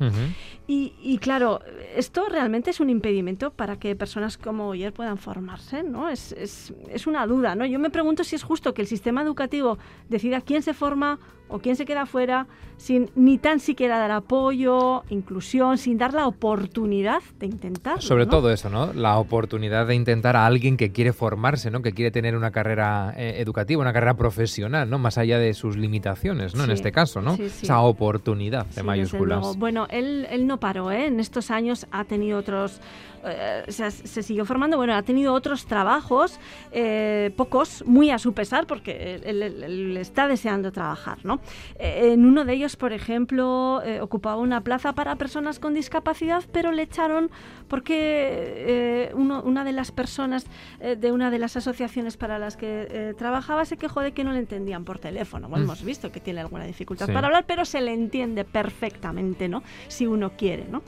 y, 0.68 1.18
claro, 1.20 1.62
esto 1.96 2.28
realmente 2.30 2.72
es 2.72 2.80
un 2.80 2.90
impedimento 2.90 3.52
para 3.52 3.78
que 3.78 3.96
personas 3.96 4.38
como 4.38 4.70
Oyer 4.70 4.92
puedan 4.92 5.18
formarse, 5.18 5.84
¿no? 5.84 6.10
Es, 6.10 6.32
es, 6.34 6.74
es 6.90 7.08
una 7.08 7.26
duda, 7.28 7.56
¿no? 7.56 7.66
Yo 7.66 7.80
me 7.80 7.90
pregunto 7.90 8.24
si 8.24 8.36
es 8.36 8.44
justo 8.44 8.74
que 8.74 8.82
el 8.82 8.88
sistema 8.88 9.22
educativo 9.22 9.78
decida 10.10 10.42
quién 10.42 10.62
se 10.62 10.74
forma 10.74 11.20
o 11.50 11.60
quién 11.60 11.76
se 11.76 11.86
queda 11.86 12.06
fuera 12.06 12.48
sin 12.78 13.10
ni 13.16 13.38
tan 13.38 13.60
siquiera 13.60 13.98
dar 13.98 14.12
apoyo, 14.12 15.04
inclusión, 15.10 15.78
sin 15.78 15.98
dar 15.98 16.14
la 16.14 16.28
oportunidad 16.28 17.22
de 17.40 17.48
intentar. 17.48 18.02
Sobre 18.02 18.26
todo 18.28 18.52
eso, 18.52 18.70
¿no? 18.70 18.94
La 18.94 19.18
oportunidad 19.28 19.86
de 19.88 19.96
intentar 19.96 20.36
a 20.36 20.46
alguien 20.46 20.78
que 20.78 20.92
quiere 20.92 21.14
formarse, 21.14 21.70
¿no? 21.70 21.82
Que 21.82 21.92
quiere 21.92 22.12
tener 22.12 22.36
una 22.36 22.52
carrera 22.52 23.14
eh, 23.18 23.36
educativa, 23.40 23.82
una 23.82 23.94
carrera 23.94 24.16
profesional, 24.16 24.90
¿no? 24.90 24.98
Más 25.00 25.18
allá 25.18 25.38
de 25.38 25.54
sus 25.54 25.76
limitaciones, 25.78 26.56
¿no? 26.56 26.64
en 26.64 26.72
este 26.72 26.92
caso, 26.92 27.22
¿no? 27.22 27.36
Esa 27.36 27.82
oportunidad 27.82 28.66
de 28.68 28.84
mayúsculas. 28.84 29.58
Bueno, 29.58 29.88
él, 29.90 30.28
él 30.32 30.48
no 30.48 30.60
paró, 30.60 30.92
¿eh? 30.92 31.08
En 31.08 31.20
estos 31.20 31.52
años 31.52 31.86
ha 31.92 32.06
tenido 32.06 32.40
otros 32.40 32.80
eh, 33.28 33.64
se, 33.68 34.24
siguió 34.24 34.46
formando, 34.46 34.78
bueno, 34.78 34.94
ha 34.96 35.02
tenido 35.02 35.34
otros 35.34 35.66
trabajos, 35.66 36.40
eh, 36.72 37.32
pocos, 37.36 37.84
muy 37.86 38.10
a 38.10 38.20
su 38.20 38.34
pesar, 38.34 38.68
porque 38.68 39.22
él, 39.24 39.98
está 39.98 40.28
deseando 40.28 40.72
trabajar, 40.72 41.20
¿no? 41.24 41.40
Eh, 41.80 42.12
en 42.14 42.26
uno 42.26 42.46
de 42.46 42.54
ellos, 42.54 42.76
por 42.76 42.94
ejemplo, 42.94 43.82
ocupaba 44.02 44.38
una 44.38 44.62
plaza 44.62 44.94
para 44.94 45.16
personas 45.16 45.60
con 45.60 45.74
discapacidad, 45.74 46.44
pero 46.52 46.72
le 46.72 46.84
echaron 46.84 47.30
porque 47.68 49.12
una 49.18 49.64
de 49.64 49.72
las 49.72 49.92
personas 49.92 50.46
de 50.80 51.12
una 51.12 51.32
de 51.32 51.40
las 51.40 51.58
asociaciones 51.58 52.18
para 52.18 52.40
las 52.40 52.58
que 52.58 53.14
trabajaba 53.18 53.66
se 53.66 53.78
quejó 53.78 54.02
de 54.02 54.12
que 54.12 54.24
no 54.24 54.32
le 54.32 54.40
entendían 54.40 54.86
por 54.86 55.00
teléfono. 55.00 55.50
Bueno, 55.50 55.66
mm. 55.66 55.68
hemos 55.68 55.84
visto 55.84 56.12
que 56.12 56.20
tiene 56.20 56.42
alguna 56.42 56.66
dificultad 56.66 57.08
para 57.12 57.28
hablar, 57.28 57.46
pero 57.46 57.66
se 57.66 57.82
le 57.82 57.94
entiende 57.94 58.46
perfectamente, 58.46 59.48
¿no? 59.50 59.64
Si 59.88 60.08
uno 60.08 60.32
quiere, 60.38 60.66
¿no? 60.70 60.84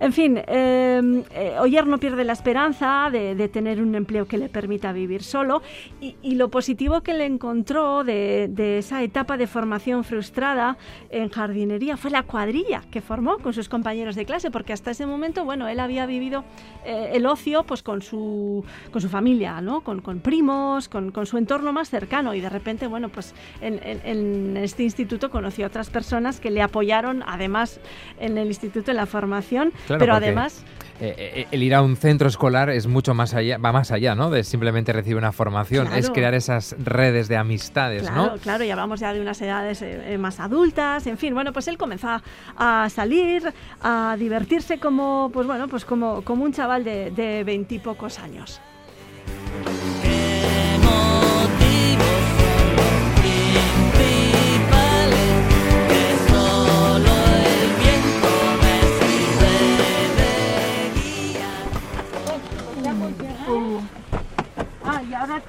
En 0.00 0.12
fin, 0.12 0.38
em, 0.46 1.22
eh, 1.30 1.82
no 1.86 1.98
pierde 1.98 2.24
la 2.24 2.32
esperanza 2.32 3.08
de, 3.10 3.48
tener 3.48 3.80
un 3.80 3.94
empleo 3.94 4.26
que 4.26 4.38
le 4.38 4.48
permita 4.48 4.92
vivir 4.92 5.22
solo 5.22 5.62
y, 6.00 6.34
lo 6.34 6.48
positivo 6.48 7.02
que 7.02 7.14
le 7.14 7.26
encontró 7.26 8.02
de, 8.02 8.78
esa 8.78 9.02
etapa 9.02 9.36
de 9.36 9.46
formación 9.46 10.02
frustrada 10.02 10.76
en 11.10 11.28
jardinería 11.28 11.96
fue 11.96 12.10
la 12.10 12.24
cuadrilla 12.24 12.82
que 12.90 13.00
formó 13.00 13.38
con 13.38 13.52
sus 13.52 13.68
compañeros 13.68 14.16
de 14.16 14.24
clase, 14.24 14.50
porque 14.50 14.72
hasta 14.72 14.90
ese 14.90 15.06
momento, 15.06 15.44
bueno, 15.44 15.68
él 15.68 15.78
había 15.78 16.06
vivido 16.06 16.44
eh, 16.84 17.10
el 17.12 17.26
ocio 17.26 17.62
pues 17.64 17.82
con 17.82 18.02
su, 18.02 18.64
con 18.90 19.00
su 19.00 19.08
familia, 19.08 19.60
¿no? 19.60 19.82
Con, 19.82 20.00
primos, 20.20 20.88
con, 20.88 21.12
su 21.26 21.38
entorno 21.38 21.72
más 21.72 21.88
cercano 21.90 22.34
y 22.34 22.40
de 22.40 22.48
repente, 22.48 22.86
bueno, 22.86 23.08
pues 23.10 23.34
en, 23.60 24.56
este 24.56 24.82
instituto 24.82 25.30
conoció 25.30 25.66
a 25.66 25.68
otras 25.68 25.90
personas 25.90 26.40
que 26.40 26.50
le 26.50 26.62
apoyaron, 26.62 27.22
además 27.26 27.80
en 28.18 28.38
el 28.38 28.48
instituto 28.48 28.90
en 28.90 28.96
la 28.96 29.06
formación 29.06 29.72
pero 29.86 30.14
además... 30.14 30.64
Eh, 31.00 31.14
eh, 31.18 31.46
el 31.50 31.62
ir 31.64 31.74
a 31.74 31.82
un 31.82 31.96
centro 31.96 32.28
escolar 32.28 32.70
es 32.70 32.86
mucho 32.86 33.14
más 33.14 33.34
allá, 33.34 33.58
va 33.58 33.72
más 33.72 33.90
allá, 33.90 34.14
¿no? 34.14 34.30
De 34.30 34.44
simplemente 34.44 34.92
recibir 34.92 35.16
una 35.16 35.32
formación, 35.32 35.92
es 35.92 36.08
crear 36.08 36.34
esas 36.34 36.76
redes 36.78 37.26
de 37.26 37.36
amistades, 37.36 38.02
claro, 38.02 38.16
¿no? 38.16 38.38
Claro, 38.38 38.62
y 38.62 38.70
hablamos 38.70 39.00
ya 39.00 39.12
de 39.12 39.20
unas 39.20 39.42
edades 39.42 39.82
eh, 39.82 40.16
más 40.18 40.38
adultas, 40.38 41.08
en 41.08 41.18
fin, 41.18 41.34
bueno, 41.34 41.52
pues 41.52 41.66
él 41.66 41.76
comenzó 41.78 42.22
a 42.56 42.88
salir, 42.90 43.52
a 43.82 44.14
divertirse 44.16 44.78
como, 44.78 45.30
pues 45.32 45.48
bueno, 45.48 45.66
pues 45.66 45.84
como, 45.84 46.22
como 46.22 46.44
un 46.44 46.52
chaval 46.52 46.84
de 46.84 47.42
veintipocos 47.44 48.20
años. 48.20 48.60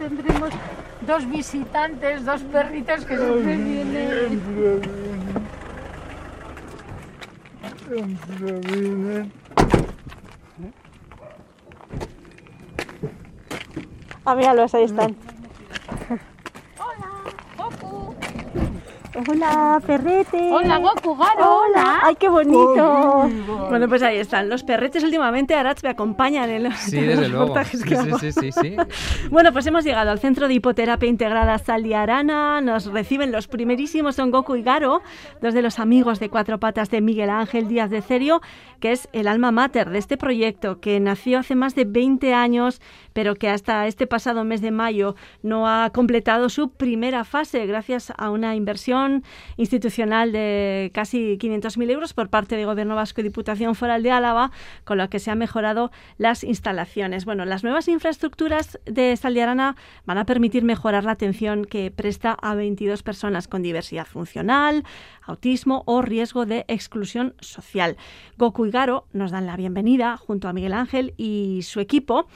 Tendremos 0.10 0.50
dos 1.02 1.30
visitantes, 1.30 2.26
dos 2.26 2.42
perritos 2.44 3.06
que 3.06 3.18
siempre 3.18 3.58
vienen. 3.58 4.42
Siempre 7.88 8.52
vienen. 8.62 9.32
Ah, 14.26 14.36
míralos, 14.36 14.74
ahí 14.74 14.84
están. 14.84 15.16
Hola, 19.16 19.82
perrete. 19.86 20.52
Hola, 20.52 20.78
Goku 20.78 21.16
Garo. 21.16 21.60
Hola. 21.60 22.00
Ay, 22.04 22.16
qué 22.16 22.28
bonito. 22.28 23.30
Bueno, 23.70 23.88
pues 23.88 24.04
ahí 24.04 24.18
están. 24.18 24.50
Los 24.50 24.64
perretes 24.64 25.04
últimamente, 25.06 25.56
Arach, 25.56 25.82
me 25.84 25.90
acompañan 25.90 26.50
en 26.50 26.64
los, 26.64 26.76
sí, 26.76 27.00
desde 27.00 27.30
luego. 27.30 27.56
sí, 27.64 27.78
sí, 27.78 28.32
sí, 28.32 28.52
sí, 28.52 28.76
Bueno, 29.32 29.54
pues 29.54 29.66
hemos 29.68 29.86
llegado 29.86 30.12
al 30.12 30.20
Centro 30.20 30.50
de 30.50 30.56
Hipoterapia 30.56 31.08
Integrada 31.08 31.58
Saliarana. 31.60 32.60
Nos 32.60 32.88
reciben 32.88 33.32
los 33.32 33.48
primerísimos 33.48 34.16
Son 34.16 34.32
Goku 34.32 34.58
y 34.58 34.64
Garo, 34.64 35.02
dos 35.42 35.54
de 35.54 35.62
los 35.62 35.80
amigos 35.80 36.20
de 36.20 36.30
cuatro 36.30 36.60
patas 36.60 36.90
de 36.90 37.00
Miguel 37.00 37.30
Ángel 37.30 37.70
Díaz 37.70 37.90
de 37.90 38.02
Cerio, 38.02 38.42
que 38.82 38.92
es 38.92 39.08
el 39.14 39.28
alma 39.28 39.52
mater 39.52 39.92
de 39.92 40.00
este 40.00 40.18
proyecto 40.18 40.82
que 40.82 41.00
nació 41.00 41.40
hace 41.40 41.56
más 41.56 41.74
de 41.74 41.86
20 41.86 42.34
años, 42.34 42.82
pero 43.16 43.36
que 43.36 43.48
hasta 43.48 43.88
este 43.88 44.08
pasado 44.08 44.44
mes 44.44 44.60
de 44.60 44.72
mayo 44.72 45.16
no 45.42 45.70
ha 45.70 45.90
completado 45.92 46.50
su 46.50 46.72
primera 46.72 47.24
fase 47.24 47.66
gracias 47.66 48.12
a 48.18 48.30
una 48.30 48.58
inversión 48.58 49.24
institucional 49.56 50.34
de 50.34 50.92
casi 50.94 51.38
500.000 51.38 51.92
euros 51.92 52.14
por 52.14 52.28
parte 52.28 52.58
de 52.58 52.66
Gobierno 52.66 52.94
Vasco 52.94 53.22
y 53.22 53.24
Diputación 53.24 53.74
Foral 53.74 54.04
de 54.04 54.12
Álava, 54.12 54.52
con 54.84 54.98
lo 54.98 55.10
que 55.10 55.20
se 55.20 55.32
han 55.32 55.38
mejorado 55.38 55.92
las 56.18 56.44
instalaciones. 56.44 57.24
Bueno, 57.24 57.46
las 57.46 57.64
nuevas 57.64 57.88
infraestructuras 57.88 58.82
de 58.86 59.16
Saldiarana 59.16 59.78
van 60.06 60.18
a 60.18 60.26
permitir 60.26 60.66
mejorar 60.66 61.06
la 61.06 61.12
atención 61.12 61.64
que 61.64 61.92
presta 61.92 62.34
a 62.34 62.54
22 62.54 63.02
personas 63.02 63.48
con 63.48 63.62
diversidad 63.62 64.08
funcional, 64.08 64.84
autismo 65.22 65.84
o 65.86 66.02
riesgo 66.02 66.46
de 66.46 66.66
exclusión 66.68 67.34
social. 67.40 67.96
Goku 68.38 68.66
y 68.66 68.72
Garo 68.72 69.08
nos 69.14 69.32
dan 69.32 69.46
la 69.46 69.56
bienvenida 69.56 70.18
junto 70.18 70.50
a 70.50 70.54
Miguel 70.54 70.74
Ángel 70.74 71.14
y 71.16 71.62
su 71.64 71.80
equipo. 71.80 72.28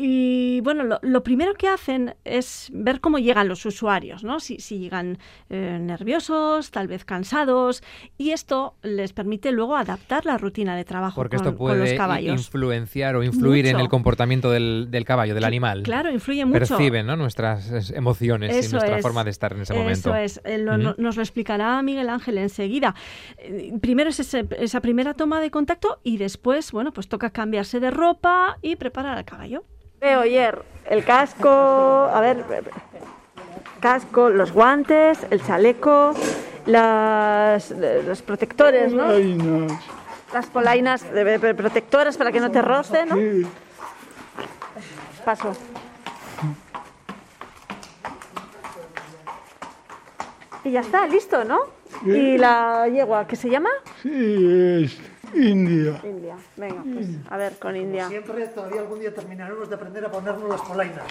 Y 0.00 0.60
bueno, 0.60 1.00
lo, 1.02 1.22
primero 1.24 1.54
que 1.54 1.66
hacen 1.66 2.14
es 2.24 2.70
ver 2.72 3.00
cómo 3.00 3.18
llegan 3.18 3.48
los 3.48 3.66
usuarios, 3.66 4.22
¿no? 4.22 4.38
Si, 4.38 4.56
llegan 4.56 5.18
eh, 5.50 5.76
nerviosos, 5.80 6.70
tal 6.70 6.86
vez 6.86 7.04
cansados, 7.04 7.82
y 8.16 8.30
esto 8.30 8.76
les 8.82 9.12
permite 9.12 9.50
luego 9.50 9.74
adaptar 9.74 10.24
la 10.24 10.38
rutina 10.38 10.76
de 10.76 10.84
trabajo 10.84 11.16
Porque 11.16 11.34
esto 11.34 11.56
puede 11.56 11.96
influenciar 12.30 13.16
o 13.16 13.24
influir 13.24 13.66
en 13.66 13.80
el 13.80 13.88
comportamiento 13.88 14.52
del, 14.52 14.88
caballo, 15.04 15.34
del 15.34 15.42
animal. 15.42 15.82
Claro, 15.82 16.12
influye 16.12 16.44
mucho. 16.44 16.60
Perciben 16.60 17.04
¿no? 17.04 17.16
nuestras 17.16 17.90
emociones 17.90 18.68
y 18.68 18.72
nuestra 18.72 18.98
forma 18.98 19.24
de 19.24 19.30
estar 19.30 19.52
en 19.52 19.62
ese 19.62 19.74
momento. 19.74 20.14
Eso 20.14 20.14
es, 20.14 20.40
eh, 20.44 20.58
nos 20.62 21.16
lo 21.16 21.22
explicará 21.22 21.82
Miguel 21.82 22.08
Ángel 22.08 22.38
enseguida. 22.38 22.94
Eh, 23.38 23.72
primero 23.80 24.10
es 24.10 24.20
esa 24.20 24.80
primera 24.80 25.14
toma 25.14 25.40
de 25.40 25.50
contacto 25.50 25.98
y 26.04 26.18
después, 26.18 26.70
bueno, 26.70 26.92
pues 26.92 27.08
toca 27.08 27.30
cambiarse 27.30 27.80
de 27.80 27.90
ropa 27.90 28.58
y 28.62 28.76
preparar 28.76 29.18
al 29.18 29.24
caballo. 29.24 29.64
Veo 30.00 30.20
ayer 30.20 30.62
el 30.88 31.04
casco, 31.04 31.48
a 31.48 32.20
ver, 32.20 32.44
casco, 33.80 34.30
los 34.30 34.52
guantes, 34.52 35.18
el 35.30 35.44
chaleco, 35.44 36.14
las, 36.66 37.72
los 38.06 38.22
protectores, 38.22 38.92
¿no? 38.92 39.08
Las 40.32 40.46
polainas 40.46 41.04
protectoras 41.56 42.16
para 42.16 42.30
que 42.30 42.40
no 42.40 42.50
te 42.50 42.62
roce, 42.62 43.06
¿no? 43.06 43.16
Paso. 45.24 45.52
Y 50.64 50.70
ya 50.70 50.80
está, 50.80 51.06
listo, 51.06 51.44
¿no? 51.44 51.60
¿Y 52.04 52.38
la 52.38 52.86
yegua, 52.88 53.26
qué 53.26 53.34
se 53.34 53.50
llama? 53.50 53.70
Sí, 54.02 54.84
es 54.84 55.00
India. 55.34 56.00
India. 56.04 56.36
Venga, 56.56 56.82
pues 56.92 57.06
a 57.30 57.36
ver 57.36 57.52
con 57.58 57.76
India. 57.76 58.08
siempre, 58.08 58.46
todavía 58.48 58.80
algún 58.80 59.00
día 59.00 59.14
terminaremos 59.14 59.68
de 59.68 59.74
aprender 59.74 60.04
a 60.04 60.10
ponernos 60.10 60.48
las 60.48 60.60
polainas. 60.62 61.04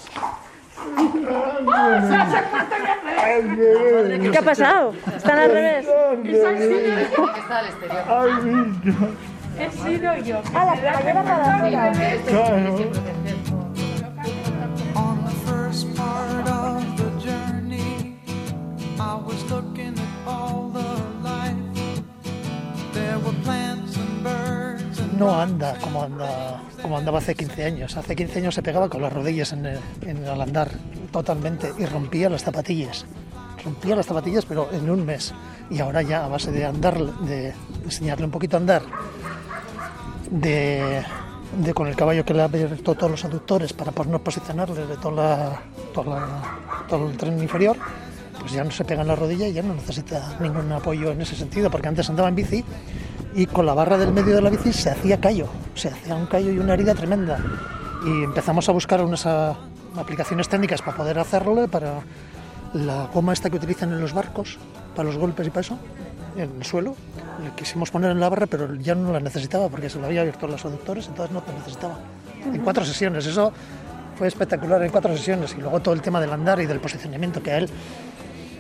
¿Qué 4.31 4.37
ha 4.37 4.41
pasado? 4.41 4.93
¿Están 5.15 5.39
al 5.39 5.51
revés? 5.51 5.87
Está 5.87 7.59
al 7.59 7.65
exterior. 7.67 8.29
He 9.59 9.71
sido 9.71 10.15
yo. 10.17 10.41
Ah, 10.53 10.65
la 10.65 10.81
caballera 10.81 11.23
para 11.23 11.61
Claro. 12.27 12.75
On 14.95 15.25
the 15.25 15.31
first 15.47 15.95
part 15.95 16.47
of 16.47 16.83
the 16.97 17.09
journey, 17.19 18.15
I 18.99 19.15
was 19.15 19.43
looking 19.49 19.76
no 25.17 25.39
anda 25.39 25.77
como, 25.79 26.03
anda 26.03 26.61
como 26.81 26.97
andaba 26.97 27.19
hace 27.19 27.35
15 27.35 27.63
años. 27.63 27.97
Hace 27.97 28.15
15 28.15 28.39
años 28.39 28.55
se 28.55 28.61
pegaba 28.61 28.89
con 28.89 29.01
las 29.01 29.11
rodillas 29.11 29.53
en 29.53 29.65
el, 29.65 30.41
andar 30.41 30.69
totalmente 31.11 31.73
y 31.77 31.85
rompía 31.85 32.29
las 32.29 32.43
zapatillas. 32.43 33.05
Rompía 33.63 33.95
las 33.95 34.05
zapatillas, 34.05 34.45
pero 34.45 34.69
en 34.71 34.89
un 34.89 35.05
mes. 35.05 35.33
Y 35.69 35.79
ahora 35.79 36.01
ya 36.01 36.25
a 36.25 36.27
base 36.27 36.51
de 36.51 36.65
andar, 36.65 36.97
de 36.97 37.53
enseñarle 37.83 38.25
un 38.25 38.31
poquito 38.31 38.57
a 38.57 38.59
andar, 38.59 38.83
de, 40.29 41.03
con 41.73 41.87
el 41.87 41.95
caballo 41.95 42.23
que 42.23 42.33
le 42.33 42.41
ha 42.41 42.45
abierto 42.45 42.95
todos 42.95 43.11
los 43.11 43.25
aductores 43.25 43.73
para 43.73 43.91
podernos 43.91 44.21
posicionarle 44.21 44.85
de 44.85 44.97
toda 44.97 45.61
todo 45.93 47.09
el 47.09 47.17
tren 47.17 47.41
inferior, 47.41 47.75
pues 48.39 48.51
ya 48.51 48.63
no 48.63 48.71
se 48.71 48.85
pega 48.85 49.01
en 49.01 49.07
la 49.07 49.15
rodilla 49.15 49.47
y 49.47 49.53
ya 49.53 49.63
no 49.63 49.73
necesita 49.73 50.37
ningún 50.39 50.71
apoyo 50.71 51.11
en 51.11 51.21
ese 51.21 51.35
sentido, 51.35 51.69
porque 51.71 51.87
antes 51.87 52.09
andaba 52.09 52.29
en 52.29 52.35
bici 52.35 52.63
y 53.37 53.45
con 53.45 53.67
la 53.67 53.75
barra 53.75 53.99
del 53.99 54.11
medio 54.11 54.35
de 54.35 54.41
la 54.41 54.49
bici 54.49 54.73
se 54.73 54.89
hacía 54.89 55.21
callo, 55.21 55.47
se 55.75 55.89
hacía 55.89 56.15
un 56.15 56.25
callo 56.25 56.51
y 56.51 56.57
una 56.57 56.73
herida 56.73 56.95
tremenda. 56.95 57.37
y 58.03 58.23
empezamos 58.23 58.67
a 58.67 58.71
buscar 58.71 58.99
unas 59.03 59.27
ah, 59.27 59.55
aplicaciones 59.95 60.49
técnicas 60.49 60.81
para 60.81 60.97
poder 60.97 61.19
hacerlo, 61.19 61.67
para 61.67 61.99
la 62.73 63.05
goma 63.13 63.33
esta 63.33 63.51
que 63.51 63.57
utilizan 63.57 63.93
en 63.93 64.01
los 64.01 64.11
barcos, 64.11 64.57
para 64.95 65.07
los 65.07 65.19
golpes 65.19 65.45
y 65.45 65.49
para 65.51 65.61
eso, 65.61 65.77
en 66.35 66.49
el 66.57 66.65
suelo. 66.65 66.95
Le 67.43 67.51
quisimos 67.51 67.91
poner 67.91 68.09
en 68.09 68.19
la 68.19 68.27
barra, 68.27 68.47
pero 68.47 68.73
ya 68.73 68.95
no 68.95 69.13
la 69.13 69.19
necesitaba 69.19 69.69
porque 69.69 69.87
se 69.87 69.99
lo 69.99 70.07
había 70.07 70.21
abierto 70.21 70.47
los 70.47 70.65
aductores, 70.65 71.07
entonces 71.07 71.31
no 71.31 71.43
la 71.45 71.53
necesitaba. 71.53 71.99
En 72.43 72.61
cuatro 72.61 72.83
sesiones, 72.85 73.27
eso 73.27 73.53
fue 74.17 74.27
espectacular 74.27 74.81
en 74.81 74.89
cuatro 74.89 75.15
sesiones. 75.15 75.53
Y 75.55 75.61
luego 75.61 75.79
todo 75.79 75.93
el 75.93 76.01
tema 76.01 76.19
del 76.19 76.33
andar 76.33 76.59
y 76.59 76.65
del 76.65 76.79
posicionamiento, 76.79 77.43
que 77.43 77.51
a 77.51 77.57
él 77.59 77.69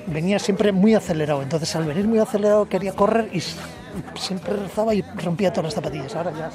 venía 0.05 0.37
siempre 0.37 0.71
muy 0.71 0.93
acelerado. 0.93 1.41
Entonces 1.41 1.75
al 1.75 1.85
venir 1.85 2.07
muy 2.07 2.19
acelerado 2.19 2.69
quería 2.69 2.93
correr 2.93 3.29
y 3.33 3.41
siempre 4.15 4.53
rezaba 4.53 4.93
y 4.93 5.01
rompía 5.01 5.51
todas 5.51 5.65
las 5.65 5.73
zapatillas. 5.75 6.15
Ahora 6.15 6.31
ya 6.31 6.51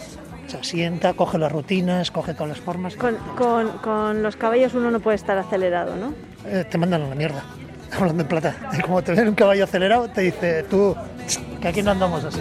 se 0.47 0.57
asienta, 0.59 1.14
coge 1.14 1.38
las 1.38 1.51
rutinas, 1.51 2.11
coge 2.11 2.35
todas 2.35 2.49
las 2.49 2.61
formas. 2.61 2.97
Con, 2.97 3.16
con, 3.37 3.68
con 3.79 4.23
los 4.23 4.37
caballos 4.37 4.75
uno 4.75 4.90
no 4.90 5.01
puede 5.01 5.16
estar 5.16 5.38
acelerado, 5.38 5.97
¿no? 5.97 6.14
Eh, 6.47 6.64
te 6.68 6.79
mandan 6.79 7.03
a 7.03 7.09
la 7.09 7.14
mierda, 7.14 7.42
hablando 7.92 8.23
en 8.23 8.29
plata. 8.29 8.57
Y 8.77 8.81
como 8.83 9.03
te 9.03 9.12
ven 9.12 9.29
un 9.29 9.35
caballo 9.35 9.64
acelerado, 9.64 10.09
te 10.09 10.23
dice, 10.23 10.64
tú, 10.64 10.95
que 11.61 11.68
aquí 11.68 11.83
no 11.83 11.92
andamos 11.92 12.25
así. 12.25 12.40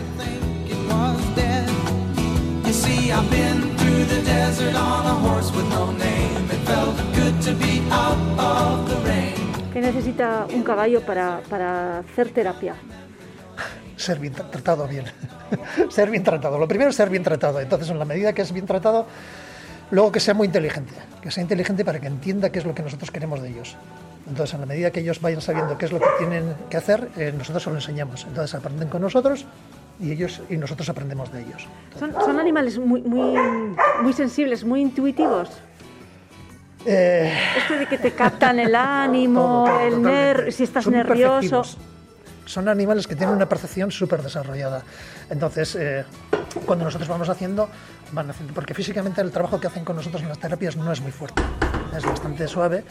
¿Qué 9.73 9.79
necesita 9.81 10.47
un 10.53 10.63
caballo 10.63 11.01
para, 11.01 11.41
para 11.49 11.99
hacer 11.99 12.29
terapia? 12.29 12.75
Ser 14.01 14.17
bien 14.19 14.33
tratado 14.33 14.87
bien. 14.87 15.05
ser 15.89 16.09
bien 16.09 16.23
tratado. 16.23 16.57
Lo 16.57 16.67
primero 16.67 16.89
es 16.89 16.95
ser 16.95 17.09
bien 17.09 17.23
tratado. 17.23 17.59
Entonces, 17.59 17.89
en 17.89 17.99
la 17.99 18.05
medida 18.05 18.33
que 18.33 18.41
es 18.41 18.51
bien 18.51 18.65
tratado, 18.65 19.05
luego 19.91 20.11
que 20.11 20.19
sea 20.19 20.33
muy 20.33 20.47
inteligente. 20.47 20.93
Que 21.21 21.29
sea 21.29 21.43
inteligente 21.43 21.85
para 21.85 21.99
que 21.99 22.07
entienda 22.07 22.49
qué 22.49 22.59
es 22.59 22.65
lo 22.65 22.73
que 22.73 22.81
nosotros 22.81 23.11
queremos 23.11 23.41
de 23.41 23.49
ellos. 23.49 23.75
Entonces, 24.27 24.53
en 24.55 24.61
la 24.61 24.65
medida 24.65 24.89
que 24.91 25.01
ellos 25.01 25.21
vayan 25.21 25.41
sabiendo 25.41 25.77
qué 25.77 25.85
es 25.85 25.91
lo 25.91 25.99
que 25.99 26.07
tienen 26.17 26.55
que 26.69 26.77
hacer, 26.77 27.09
eh, 27.17 27.31
nosotros 27.37 27.61
se 27.63 27.69
lo 27.69 27.75
enseñamos. 27.75 28.23
Entonces, 28.27 28.55
aprenden 28.55 28.87
con 28.89 29.01
nosotros 29.01 29.45
y 29.99 30.11
ellos 30.11 30.41
y 30.49 30.57
nosotros 30.57 30.89
aprendemos 30.89 31.31
de 31.31 31.41
ellos. 31.41 31.67
Son, 31.99 32.11
son 32.13 32.39
animales 32.39 32.79
muy, 32.79 33.01
muy, 33.03 33.37
muy 34.01 34.13
sensibles, 34.13 34.63
muy 34.63 34.81
intuitivos. 34.81 35.49
Eh, 36.87 37.31
Esto 37.57 37.75
de 37.75 37.85
que 37.85 37.99
te 37.99 38.11
captan 38.13 38.57
el 38.59 38.73
ánimo, 38.75 39.41
Todo, 39.41 39.65
todo, 39.65 39.79
el 39.81 39.93
totalmente. 39.93 40.43
ner 40.43 40.51
si 40.53 40.63
estás 40.63 40.83
Son 40.85 40.93
nervioso. 40.93 41.31
perceptivos. 41.61 41.77
Son 42.51 42.67
animales 42.67 43.07
que 43.07 43.15
tienen 43.15 43.33
una 43.33 43.47
percepción 43.47 43.91
súper 43.91 44.21
desarrollada. 44.21 44.83
Entonces, 45.29 45.73
eh, 45.75 46.03
cuando 46.65 46.83
nosotros 46.83 47.07
vamos 47.07 47.29
haciendo, 47.29 47.69
van 48.11 48.29
haciendo, 48.29 48.53
porque 48.53 48.73
físicamente 48.73 49.21
el 49.21 49.31
trabajo 49.31 49.57
que 49.57 49.67
hacen 49.67 49.85
con 49.85 49.95
nosotros 49.95 50.21
en 50.21 50.27
las 50.27 50.37
terapias 50.37 50.75
no 50.75 50.91
es 50.91 50.99
muy 50.99 51.13
fuerte, 51.13 51.41
es 51.95 52.03
bastante 52.03 52.49
suave. 52.49 52.83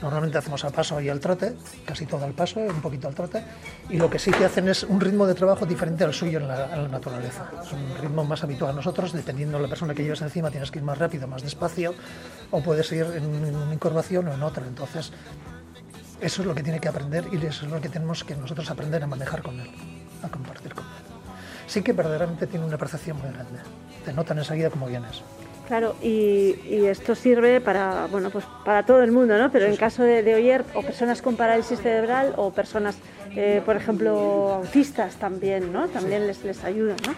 Normalmente 0.00 0.38
hacemos 0.38 0.64
al 0.64 0.70
paso 0.70 1.00
y 1.00 1.08
al 1.08 1.18
trote, 1.18 1.56
casi 1.84 2.06
todo 2.06 2.24
al 2.24 2.34
paso, 2.34 2.60
un 2.60 2.80
poquito 2.80 3.08
al 3.08 3.16
trote, 3.16 3.42
y 3.88 3.96
lo 3.96 4.08
que 4.08 4.20
sí 4.20 4.30
que 4.30 4.44
hacen 4.44 4.68
es 4.68 4.84
un 4.84 5.00
ritmo 5.00 5.26
de 5.26 5.34
trabajo 5.34 5.66
diferente 5.66 6.04
al 6.04 6.14
suyo 6.14 6.38
en 6.38 6.46
la, 6.46 6.88
naturaleza. 6.88 7.50
Es 7.64 7.72
un 7.72 7.98
ritmo 8.00 8.24
más 8.24 8.44
habitual 8.44 8.70
a 8.70 8.74
nosotros, 8.74 9.12
dependiendo 9.12 9.56
de 9.56 9.64
la 9.64 9.68
persona 9.68 9.92
que 9.92 10.04
lleves 10.04 10.22
encima, 10.22 10.52
tienes 10.52 10.70
que 10.70 10.78
ir 10.78 10.84
más 10.84 10.98
rápido, 10.98 11.26
más 11.26 11.42
despacio, 11.42 11.94
o 12.52 12.62
puedes 12.62 12.90
ir 12.92 13.06
en, 13.16 13.26
una 13.26 13.74
incurvación 13.74 14.28
o 14.28 14.32
en 14.32 14.42
otra. 14.44 14.64
Entonces, 14.66 15.12
eso 16.20 16.42
es 16.42 16.48
lo 16.48 16.54
que 16.54 16.62
tiene 16.62 16.80
que 16.80 16.88
aprender 16.88 17.24
y 17.32 17.36
eso 17.44 17.64
es 17.64 17.70
lo 17.70 17.80
que 17.80 17.88
tenemos 17.88 18.24
que 18.24 18.36
nosotros 18.36 18.70
aprender 18.70 19.02
a 19.02 19.06
manejar 19.06 19.42
con 19.42 19.58
él, 19.58 19.70
a 20.22 20.28
compartir 20.28 20.74
con 20.74 20.84
él. 20.84 20.90
Sí 21.66 21.82
que 21.82 21.92
verdaderamente 21.92 22.46
tiene 22.46 22.66
una 22.66 22.76
percepción 22.76 23.18
muy 23.18 23.30
grande. 23.30 23.60
Te 24.04 24.12
notan 24.12 24.38
enseguida 24.38 24.70
cómo 24.70 24.86
vienes. 24.86 25.22
Claro, 25.68 25.94
y, 26.02 26.56
y 26.68 26.86
esto 26.86 27.14
sirve 27.14 27.60
para, 27.60 28.06
bueno, 28.06 28.30
pues 28.30 28.44
para 28.64 28.84
todo 28.84 29.04
el 29.04 29.12
mundo, 29.12 29.38
¿no? 29.38 29.52
Pero 29.52 29.66
en 29.66 29.76
caso 29.76 30.02
de, 30.02 30.24
de 30.24 30.34
Oyer, 30.34 30.64
o 30.74 30.82
personas 30.82 31.22
con 31.22 31.36
parálisis 31.36 31.80
cerebral 31.80 32.34
o 32.36 32.50
personas, 32.50 32.96
eh, 33.36 33.62
por 33.64 33.76
ejemplo, 33.76 34.54
autistas 34.54 35.14
también, 35.14 35.72
¿no? 35.72 35.86
También 35.86 36.26
les, 36.26 36.42
les 36.42 36.64
ayuda, 36.64 36.96
¿no? 37.06 37.14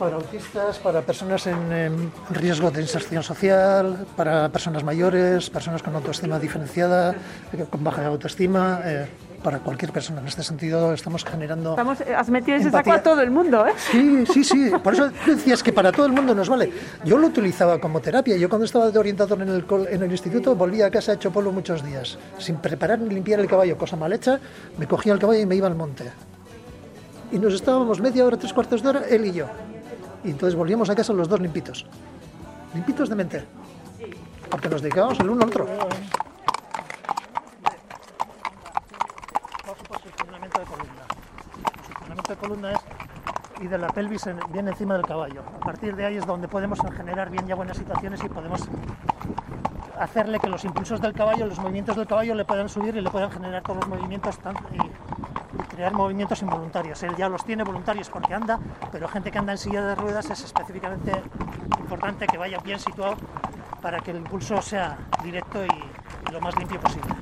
Para 0.00 0.16
autistas, 0.16 0.78
para 0.78 1.02
personas 1.02 1.46
en, 1.46 1.70
en 1.70 2.10
riesgo 2.30 2.70
de 2.70 2.80
inserción 2.80 3.22
social, 3.22 4.06
para 4.16 4.48
personas 4.48 4.82
mayores, 4.82 5.50
personas 5.50 5.82
con 5.82 5.94
autoestima 5.94 6.38
diferenciada, 6.38 7.14
eh, 7.52 7.66
con 7.68 7.84
baja 7.84 8.06
autoestima, 8.06 8.80
eh, 8.82 9.06
para 9.44 9.58
cualquier 9.58 9.92
persona. 9.92 10.22
En 10.22 10.26
este 10.26 10.42
sentido 10.42 10.94
estamos 10.94 11.22
generando... 11.22 11.72
Estamos, 11.72 12.00
eh, 12.00 12.14
has 12.14 12.30
metido 12.30 12.56
ese 12.56 12.68
Empatía. 12.68 12.94
saco 12.94 12.98
a 12.98 13.12
todo 13.12 13.20
el 13.20 13.30
mundo, 13.30 13.66
¿eh? 13.66 13.72
Sí, 13.76 14.24
sí, 14.32 14.42
sí. 14.42 14.72
Por 14.82 14.94
eso 14.94 15.10
tú 15.22 15.32
decías 15.32 15.62
que 15.62 15.70
para 15.70 15.92
todo 15.92 16.06
el 16.06 16.12
mundo 16.12 16.34
nos 16.34 16.48
vale. 16.48 16.72
Yo 17.04 17.18
lo 17.18 17.26
utilizaba 17.26 17.78
como 17.78 18.00
terapia. 18.00 18.38
Yo 18.38 18.48
cuando 18.48 18.64
estaba 18.64 18.90
de 18.90 18.98
orientador 18.98 19.42
en 19.42 19.50
el, 19.50 19.66
en 19.90 20.02
el 20.02 20.10
instituto 20.10 20.54
volvía 20.56 20.86
a 20.86 20.90
casa 20.90 21.12
hecho 21.12 21.30
polvo 21.30 21.52
muchos 21.52 21.84
días. 21.84 22.18
Sin 22.38 22.56
preparar 22.56 23.00
ni 23.00 23.14
limpiar 23.14 23.38
el 23.40 23.46
caballo, 23.46 23.76
cosa 23.76 23.96
mal 23.96 24.14
hecha, 24.14 24.40
me 24.78 24.86
cogía 24.86 25.12
el 25.12 25.18
caballo 25.18 25.40
y 25.40 25.46
me 25.46 25.56
iba 25.56 25.66
al 25.66 25.74
monte. 25.74 26.04
Y 27.32 27.38
nos 27.38 27.52
estábamos 27.52 28.00
media 28.00 28.24
hora, 28.24 28.38
tres 28.38 28.54
cuartos 28.54 28.82
de 28.82 28.88
hora, 28.88 29.02
él 29.10 29.26
y 29.26 29.32
yo. 29.32 29.46
Y 30.24 30.30
entonces 30.30 30.54
volvíamos 30.54 30.90
a 30.90 30.94
casa 30.94 31.12
los 31.12 31.28
dos 31.28 31.40
limpitos. 31.40 31.86
Limpitos 32.74 33.08
de 33.08 33.14
mente. 33.14 33.44
Porque 34.50 34.68
nos 34.68 34.82
dedicábamos 34.82 35.18
el 35.20 35.30
uno 35.30 35.42
al 35.42 35.48
otro. 35.48 35.66
Columna. 42.40 42.72
Es 42.72 42.78
y 43.60 43.66
de 43.66 43.76
la 43.76 43.88
pelvis 43.88 44.26
en- 44.26 44.40
bien 44.52 44.66
encima 44.68 44.94
del 44.94 45.04
caballo. 45.04 45.42
A 45.56 45.64
partir 45.64 45.94
de 45.94 46.06
ahí 46.06 46.16
es 46.16 46.24
donde 46.26 46.48
podemos 46.48 46.78
generar 46.96 47.28
bien 47.28 47.46
ya 47.46 47.54
buenas 47.54 47.76
situaciones 47.76 48.22
y 48.24 48.28
podemos 48.28 48.62
hacerle 49.98 50.38
que 50.38 50.48
los 50.48 50.64
impulsos 50.64 51.00
del 51.02 51.12
caballo, 51.12 51.44
los 51.46 51.58
movimientos 51.58 51.94
del 51.96 52.06
caballo 52.06 52.34
le 52.34 52.44
puedan 52.46 52.68
subir 52.70 52.96
y 52.96 53.02
le 53.02 53.10
puedan 53.10 53.30
generar 53.30 53.62
todos 53.62 53.80
los 53.80 53.88
movimientos 53.88 54.38
tan- 54.38 54.54
crear 55.80 55.94
movimientos 55.94 56.42
involuntarios. 56.42 57.02
Él 57.04 57.16
ya 57.16 57.30
los 57.30 57.42
tiene 57.42 57.64
voluntarios 57.64 58.10
porque 58.10 58.34
anda, 58.34 58.58
pero 58.92 59.08
gente 59.08 59.30
que 59.30 59.38
anda 59.38 59.52
en 59.52 59.56
silla 59.58 59.80
de 59.82 59.94
ruedas 59.94 60.28
es 60.28 60.44
específicamente 60.44 61.10
importante 61.78 62.26
que 62.26 62.36
vaya 62.36 62.58
bien 62.58 62.78
situado 62.78 63.16
para 63.80 63.98
que 64.00 64.10
el 64.10 64.18
impulso 64.18 64.60
sea 64.60 64.98
directo 65.24 65.64
y- 65.64 66.30
lo 66.32 66.38
más 66.42 66.54
limpio 66.58 66.78
posible. 66.78 67.14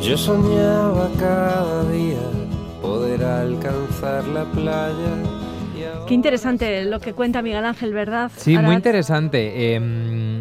Yo 0.00 0.16
soñaba 0.18 1.08
cada 1.18 1.84
día 1.84 2.18
poder 3.16 3.24
alcanzar 3.24 4.24
la 4.28 4.44
playa. 4.44 6.04
Qué 6.06 6.14
interesante 6.14 6.84
lo 6.84 7.00
que 7.00 7.12
cuenta 7.12 7.42
Miguel 7.42 7.64
Ángel, 7.64 7.92
¿verdad? 7.92 8.30
Sí, 8.36 8.56
muy 8.58 8.74
interesante. 8.74 9.76
Eh, 9.76 10.40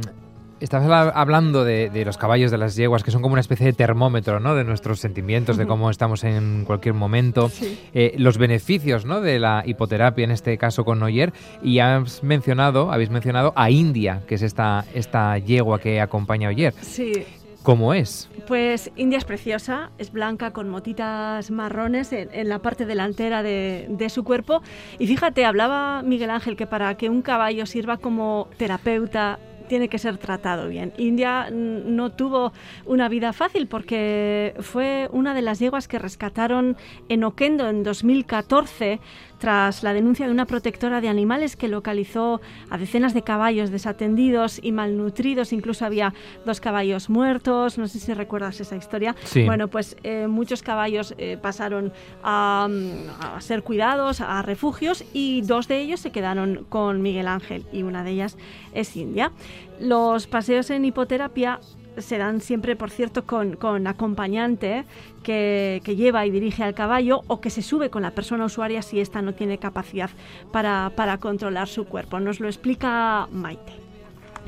estabas 0.59 0.85
habla- 0.85 1.11
hablando 1.15 1.63
de, 1.63 1.89
de 1.89 2.05
los 2.05 2.17
caballos, 2.17 2.51
de 2.51 2.57
las 2.57 2.75
yeguas, 2.75 3.03
que 3.03 3.11
son 3.11 3.21
como 3.21 3.33
una 3.33 3.41
especie 3.41 3.65
de 3.65 3.73
termómetro, 3.73 4.39
¿no? 4.39 4.55
De 4.55 4.63
nuestros 4.63 4.99
sentimientos, 4.99 5.57
de 5.57 5.65
cómo 5.67 5.89
estamos 5.89 6.23
en 6.23 6.63
cualquier 6.65 6.93
momento. 6.93 7.51
Eh, 7.93 8.15
los 8.17 8.37
beneficios, 8.37 9.05
¿no? 9.05 9.21
De 9.21 9.39
la 9.39 9.63
hipoterapia, 9.65 10.23
en 10.23 10.31
este 10.31 10.57
caso 10.57 10.83
con 10.85 10.99
Noyer. 10.99 11.33
Y 11.63 11.79
has 11.79 12.23
mencionado, 12.23 12.91
habéis 12.91 13.09
mencionado 13.09 13.53
a 13.55 13.69
India, 13.69 14.21
que 14.27 14.35
es 14.35 14.41
esta, 14.43 14.85
esta 14.93 15.37
yegua 15.37 15.79
que 15.79 15.99
acompaña 16.01 16.47
a 16.47 16.51
Oyer. 16.51 16.73
Sí, 16.81 17.13
¿Cómo 17.63 17.93
es? 17.93 18.29
Pues 18.47 18.91
India 18.95 19.19
es 19.19 19.25
preciosa, 19.25 19.91
es 19.99 20.11
blanca 20.11 20.51
con 20.51 20.67
motitas 20.67 21.51
marrones 21.51 22.11
en, 22.11 22.49
la 22.49 22.59
parte 22.59 22.87
delantera 22.87 23.43
de, 23.43 23.85
de 23.89 24.09
su 24.09 24.23
cuerpo. 24.23 24.63
Y 24.97 25.05
fíjate, 25.05 25.45
hablaba 25.45 26.01
Miguel 26.01 26.31
Ángel 26.31 26.55
que 26.55 26.65
para 26.65 26.95
que 26.97 27.09
un 27.09 27.21
caballo 27.21 27.67
sirva 27.67 27.97
como 27.97 28.47
terapeuta 28.57 29.37
tiene 29.71 29.87
que 29.87 29.99
ser 29.99 30.17
tratado 30.17 30.67
bien. 30.67 30.91
India 30.97 31.49
no 31.49 32.09
tuvo 32.09 32.51
una 32.85 33.07
vida 33.07 33.31
fácil 33.31 33.67
porque 33.67 34.53
fue 34.59 35.07
una 35.13 35.33
de 35.33 35.41
las 35.41 35.59
yeguas 35.59 35.87
que 35.87 35.97
rescataron 35.97 36.75
en 37.07 37.23
Oquendo 37.23 37.69
en 37.69 37.81
2014 37.81 38.99
tras 39.41 39.81
la 39.81 39.93
denuncia 39.93 40.27
de 40.27 40.31
una 40.31 40.45
protectora 40.45 41.01
de 41.01 41.07
animales 41.07 41.55
que 41.55 41.67
localizó 41.67 42.41
a 42.69 42.77
decenas 42.77 43.15
de 43.15 43.23
caballos 43.23 43.71
desatendidos 43.71 44.59
y 44.61 44.71
malnutridos, 44.71 45.51
incluso 45.51 45.83
había 45.83 46.13
dos 46.45 46.61
caballos 46.61 47.09
muertos, 47.09 47.79
no 47.79 47.87
sé 47.87 47.99
si 47.99 48.13
recuerdas 48.13 48.61
esa 48.61 48.75
historia. 48.75 49.15
Sí. 49.23 49.43
Bueno, 49.45 49.67
pues 49.67 49.97
eh, 50.03 50.27
muchos 50.27 50.61
caballos 50.61 51.15
eh, 51.17 51.39
pasaron 51.41 51.91
a, 52.21 52.67
mm, 52.69 53.35
a 53.37 53.41
ser 53.41 53.63
cuidados, 53.63 54.21
a 54.21 54.43
refugios, 54.43 55.03
y 55.11 55.41
dos 55.41 55.67
de 55.67 55.79
ellos 55.79 56.01
se 56.01 56.11
quedaron 56.11 56.67
con 56.69 57.01
Miguel 57.01 57.27
Ángel, 57.27 57.65
y 57.73 57.81
una 57.81 58.03
de 58.03 58.11
ellas 58.11 58.37
es 58.75 58.95
India. 58.95 59.31
Los 59.79 60.27
paseos 60.27 60.69
en 60.69 60.85
hipoterapia 60.85 61.59
se 61.97 62.17
dan 62.17 62.41
siempre, 62.41 62.75
por 62.75 62.89
cierto, 62.89 63.25
con, 63.25 63.55
con 63.55 63.85
acompañante 63.87 64.85
que, 65.23 65.81
que 65.83 65.95
lleva 65.95 66.25
y 66.25 66.31
dirige 66.31 66.63
al 66.63 66.73
caballo 66.73 67.21
o 67.27 67.41
que 67.41 67.49
se 67.49 67.61
sube 67.61 67.89
con 67.89 68.01
la 68.01 68.11
persona 68.11 68.45
usuaria 68.45 68.81
si 68.81 68.99
ésta 68.99 69.21
no 69.21 69.33
tiene 69.33 69.57
capacidad 69.57 70.09
para, 70.51 70.91
para 70.95 71.17
controlar 71.17 71.67
su 71.67 71.85
cuerpo. 71.85 72.19
Nos 72.19 72.39
lo 72.39 72.47
explica 72.47 73.27
Maite. 73.31 73.73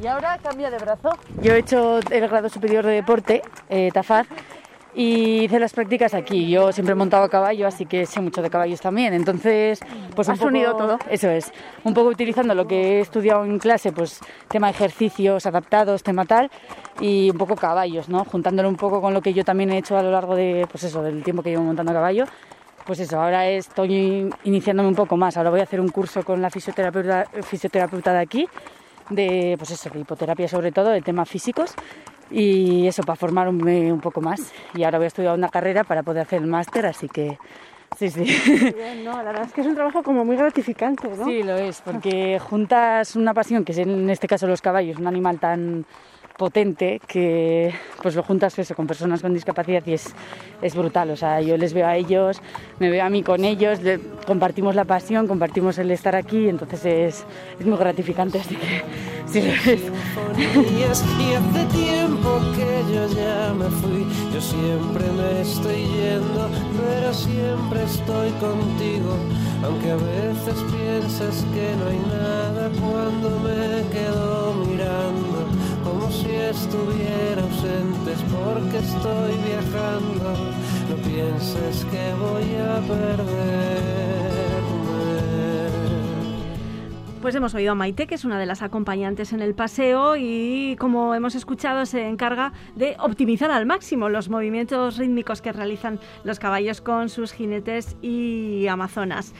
Y 0.01 0.07
ahora 0.07 0.39
cambia 0.41 0.71
de 0.71 0.77
brazo. 0.77 1.17
Yo 1.41 1.53
he 1.53 1.59
hecho 1.59 1.99
el 2.09 2.27
grado 2.27 2.49
superior 2.49 2.85
de 2.85 2.93
deporte, 2.93 3.41
eh, 3.69 3.91
TAFAR, 3.93 4.25
y 4.95 5.43
hice 5.43 5.59
las 5.59 5.73
prácticas 5.73 6.13
aquí. 6.13 6.49
Yo 6.49 6.71
siempre 6.71 6.93
he 6.93 6.95
montado 6.95 7.23
a 7.23 7.29
caballo, 7.29 7.67
así 7.67 7.85
que 7.85 8.05
sé 8.05 8.21
mucho 8.21 8.41
de 8.41 8.49
caballos 8.49 8.81
también. 8.81 9.13
Entonces, 9.13 9.79
pues 10.15 10.29
Has 10.29 10.41
unido 10.41 10.75
todo. 10.75 10.99
Eso 11.09 11.29
es. 11.29 11.51
Un 11.83 11.93
poco 11.93 12.09
utilizando 12.09 12.53
lo 12.53 12.67
que 12.67 12.97
he 12.97 12.99
estudiado 12.99 13.43
en 13.45 13.59
clase, 13.59 13.91
pues 13.91 14.19
tema 14.47 14.69
ejercicios 14.69 15.45
adaptados, 15.45 16.03
tema 16.03 16.25
tal, 16.25 16.51
y 16.99 17.29
un 17.31 17.37
poco 17.37 17.55
caballos, 17.55 18.09
¿no? 18.09 18.23
Juntándolo 18.25 18.69
un 18.69 18.75
poco 18.75 19.01
con 19.01 19.13
lo 19.13 19.21
que 19.21 19.33
yo 19.33 19.43
también 19.43 19.71
he 19.71 19.77
hecho 19.77 19.97
a 19.97 20.03
lo 20.03 20.11
largo 20.11 20.35
de, 20.35 20.67
pues 20.69 20.83
eso, 20.83 21.01
del 21.01 21.23
tiempo 21.23 21.41
que 21.41 21.49
llevo 21.49 21.63
montando 21.63 21.91
a 21.91 21.95
caballo. 21.95 22.25
Pues 22.85 22.99
eso, 22.99 23.19
ahora 23.19 23.47
estoy 23.47 24.29
iniciándome 24.43 24.89
un 24.89 24.95
poco 24.95 25.15
más. 25.15 25.37
Ahora 25.37 25.49
voy 25.49 25.61
a 25.61 25.63
hacer 25.63 25.79
un 25.79 25.87
curso 25.87 26.23
con 26.23 26.41
la 26.41 26.49
fisioterapeuta, 26.49 27.27
fisioterapeuta 27.41 28.11
de 28.11 28.19
aquí, 28.19 28.47
de, 29.09 29.55
pues 29.57 29.71
eso, 29.71 29.89
de 29.89 29.99
hipoterapia 29.99 30.47
sobre 30.47 30.71
todo, 30.71 30.89
de 30.89 31.01
temas 31.01 31.29
físicos 31.29 31.75
y 32.33 32.87
eso 32.87 33.03
para 33.03 33.15
formarme 33.15 33.93
un 33.93 34.01
poco 34.01 34.19
más. 34.19 34.51
Y 34.73 34.83
ahora 34.83 34.97
voy 34.97 35.05
a 35.05 35.07
estudiar 35.07 35.37
una 35.37 35.49
carrera 35.49 35.83
para 35.83 36.03
poder 36.03 36.23
hacer 36.23 36.41
el 36.41 36.47
máster, 36.47 36.85
así 36.85 37.07
que 37.07 37.37
sí, 37.97 38.09
sí. 38.09 38.23
Bien, 38.75 39.03
no, 39.03 39.17
la 39.17 39.23
verdad 39.23 39.43
es 39.43 39.53
que 39.53 39.61
es 39.61 39.67
un 39.67 39.75
trabajo 39.75 40.01
como 40.01 40.25
muy 40.25 40.35
gratificante, 40.35 41.07
¿no? 41.09 41.25
Sí, 41.25 41.43
lo 41.43 41.55
es, 41.55 41.81
porque 41.81 42.39
juntas 42.39 43.15
una 43.15 43.33
pasión, 43.33 43.63
que 43.63 43.71
es 43.73 43.77
en 43.77 44.09
este 44.09 44.27
caso 44.27 44.47
los 44.47 44.61
caballos, 44.61 44.97
un 44.97 45.07
animal 45.07 45.39
tan 45.39 45.85
potente 46.37 46.99
que 47.07 47.73
pues 48.01 48.15
lo 48.15 48.23
juntas 48.23 48.57
eso 48.59 48.75
con 48.75 48.87
personas 48.87 49.21
con 49.21 49.33
discapacidad 49.33 49.83
y 49.85 49.93
es, 49.93 50.13
es 50.61 50.75
brutal. 50.75 51.11
O 51.11 51.15
sea, 51.15 51.41
yo 51.41 51.57
les 51.57 51.73
veo 51.73 51.87
a 51.87 51.95
ellos, 51.95 52.41
me 52.79 52.89
veo 52.89 53.05
a 53.05 53.09
mí 53.09 53.23
con 53.23 53.45
ellos, 53.45 53.81
le- 53.81 53.99
compartimos 54.25 54.75
la 54.75 54.85
pasión, 54.85 55.27
compartimos 55.27 55.77
el 55.77 55.91
estar 55.91 56.15
aquí, 56.15 56.49
entonces 56.49 56.85
es, 56.85 57.25
es 57.59 57.65
muy 57.65 57.77
gratificante, 57.77 58.39
así 58.39 58.55
que 58.55 58.81
sí 59.27 59.41
lo 59.41 59.53
es. 59.53 59.81
y 60.77 60.83
hace 60.83 61.65
tiempo 61.71 62.39
que 62.55 62.93
yo 62.93 63.07
ya 63.15 63.53
me 63.53 63.65
fui. 63.81 64.05
Yo 64.33 64.41
siempre 64.41 65.05
me 65.11 65.41
estoy 65.41 65.83
yendo, 65.95 66.49
pero 66.81 67.13
siempre 67.13 67.83
estoy 67.83 68.29
contigo. 68.39 69.15
Aunque 69.63 69.91
a 69.91 69.95
veces 69.95 70.61
piensas 70.73 71.45
que 71.53 71.75
no 71.77 71.89
hay 71.89 71.99
nada 72.19 72.69
cuando 72.81 73.29
me 73.39 73.87
quedo 73.93 74.53
mirando, 74.65 75.45
si 76.13 76.31
estuviera 76.31 77.41
ausente, 77.41 78.11
es 78.13 78.23
porque 78.33 78.77
estoy 78.77 79.33
viajando. 79.47 80.33
No 80.89 80.95
pienses 80.97 81.85
que 81.85 82.13
voy 82.19 82.55
a 82.55 82.75
perderme. 82.87 83.93
Pues 87.21 87.35
hemos 87.35 87.55
oído 87.55 87.71
a 87.71 87.75
Maite, 87.75 88.05
que 88.05 88.15
es 88.15 88.25
una 88.25 88.37
de 88.37 88.45
las 88.45 88.61
acompañantes 88.61 89.31
en 89.31 89.41
el 89.41 89.55
paseo 89.55 90.17
y 90.17 90.75
como 90.77 91.15
hemos 91.15 91.35
escuchado 91.35 91.85
se 91.85 92.05
encarga 92.05 92.51
de 92.75 92.97
optimizar 92.99 93.49
al 93.49 93.65
máximo 93.65 94.09
los 94.09 94.27
movimientos 94.27 94.97
rítmicos 94.97 95.41
que 95.41 95.53
realizan 95.53 96.01
los 96.25 96.37
caballos 96.37 96.81
con 96.81 97.07
sus 97.07 97.31
jinetes 97.31 97.95
y 98.01 98.67
amazonas. 98.67 99.33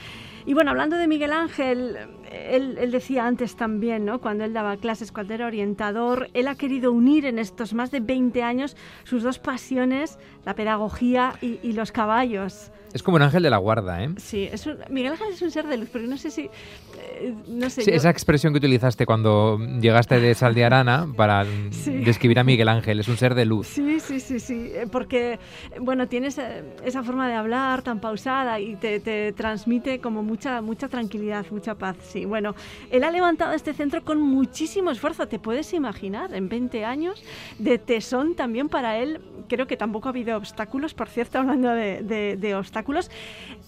Y 0.45 0.53
bueno, 0.53 0.71
hablando 0.71 0.97
de 0.97 1.07
Miguel 1.07 1.31
Ángel, 1.31 1.97
él, 2.31 2.91
decía 2.91 3.25
antes 3.25 3.55
también, 3.55 4.03
¿no? 4.05 4.19
cuando 4.19 4.43
él 4.43 4.53
daba 4.53 4.75
clases, 4.77 5.11
cuando 5.11 5.33
era 5.33 5.45
orientador, 5.45 6.29
él 6.33 6.47
ha 6.47 6.55
querido 6.55 6.91
unir 6.91 7.25
en 7.25 7.39
estos 7.39 7.73
más 7.73 7.91
de 7.91 8.01
20 8.01 8.43
años 8.43 8.75
sus 9.03 9.23
dos 9.23 9.39
pasiones, 9.39 10.19
la 10.45 10.53
pedagogía 10.53 11.35
y 11.41 11.71
los 11.73 11.91
caballos. 11.91 12.71
Es 12.93 13.01
como 13.01 13.15
un 13.17 13.23
ángel 13.23 13.41
de 13.41 13.49
la 13.49 13.57
guarda, 13.57 14.03
¿eh? 14.03 14.09
Sí, 14.17 14.47
es 14.51 14.67
un- 14.67 14.77
Miguel 14.89 15.13
Ángel 15.13 15.27
es 15.33 15.41
un 15.41 15.49
ser 15.51 15.65
de 15.67 15.77
luz, 15.77 15.89
porque 15.91 16.07
no 16.07 16.15
sé 16.17 16.29
si... 16.29 16.43
eh, 16.43 17.33
no 17.47 17.69
sé, 17.69 17.81
Sí, 17.81 17.89
yo- 17.91 17.97
esa 17.97 18.09
expresión 18.11 18.53
que 18.53 18.57
utilizaste 18.57 19.05
cuando 19.07 19.57
llegaste 19.81 20.19
de 20.19 20.35
Saldiarana 20.35 21.07
para 21.17 21.43
Sí. 21.71 21.91
describir 22.05 22.37
a 22.39 22.43
Miguel 22.43 22.69
Ángel, 22.69 22.99
es 22.99 23.07
un 23.07 23.17
ser 23.17 23.33
de 23.33 23.45
luz. 23.45 23.65
Sí, 23.67 23.99
sí, 23.99 24.19
sí, 24.19 24.39
sí, 24.39 24.69
eh, 24.73 24.85
porque, 24.91 25.39
bueno, 25.81 26.07
tienes 26.07 26.37
eh, 26.37 26.63
esa 26.85 27.01
forma 27.03 27.27
de 27.27 27.33
hablar 27.33 27.81
tan 27.81 27.99
pausada 27.99 28.59
y 28.59 28.75
te, 28.75 28.99
te 28.99 29.33
transmite 29.33 29.99
como 29.99 30.21
mucha, 30.21 30.61
mucha 30.61 30.87
tranquilidad, 30.87 31.45
mucha 31.49 31.73
paz, 31.75 31.97
sí. 32.01 32.25
Bueno, 32.25 32.53
él 32.91 33.03
ha 33.03 33.09
levantado 33.11 33.53
este 33.53 33.73
centro 33.73 34.03
con 34.03 34.21
muchísimo 34.21 34.91
esfuerzo, 34.91 35.27
te 35.27 35.39
puedes 35.39 35.73
imaginar, 35.73 36.33
en 36.33 36.47
20 36.47 36.85
años 36.85 37.23
de 37.57 37.79
tesón 37.79 38.35
también 38.35 38.69
para 38.69 38.97
él, 38.99 39.19
creo 39.49 39.65
que 39.65 39.77
tampoco 39.77 40.09
ha 40.09 40.11
habido 40.11 40.37
obstáculos, 40.37 40.93
por 40.93 41.09
cierto, 41.09 41.39
hablando 41.39 41.69
de, 41.71 42.03
de- 42.03 42.37
de 42.37 42.55
obstáculos, 42.55 42.82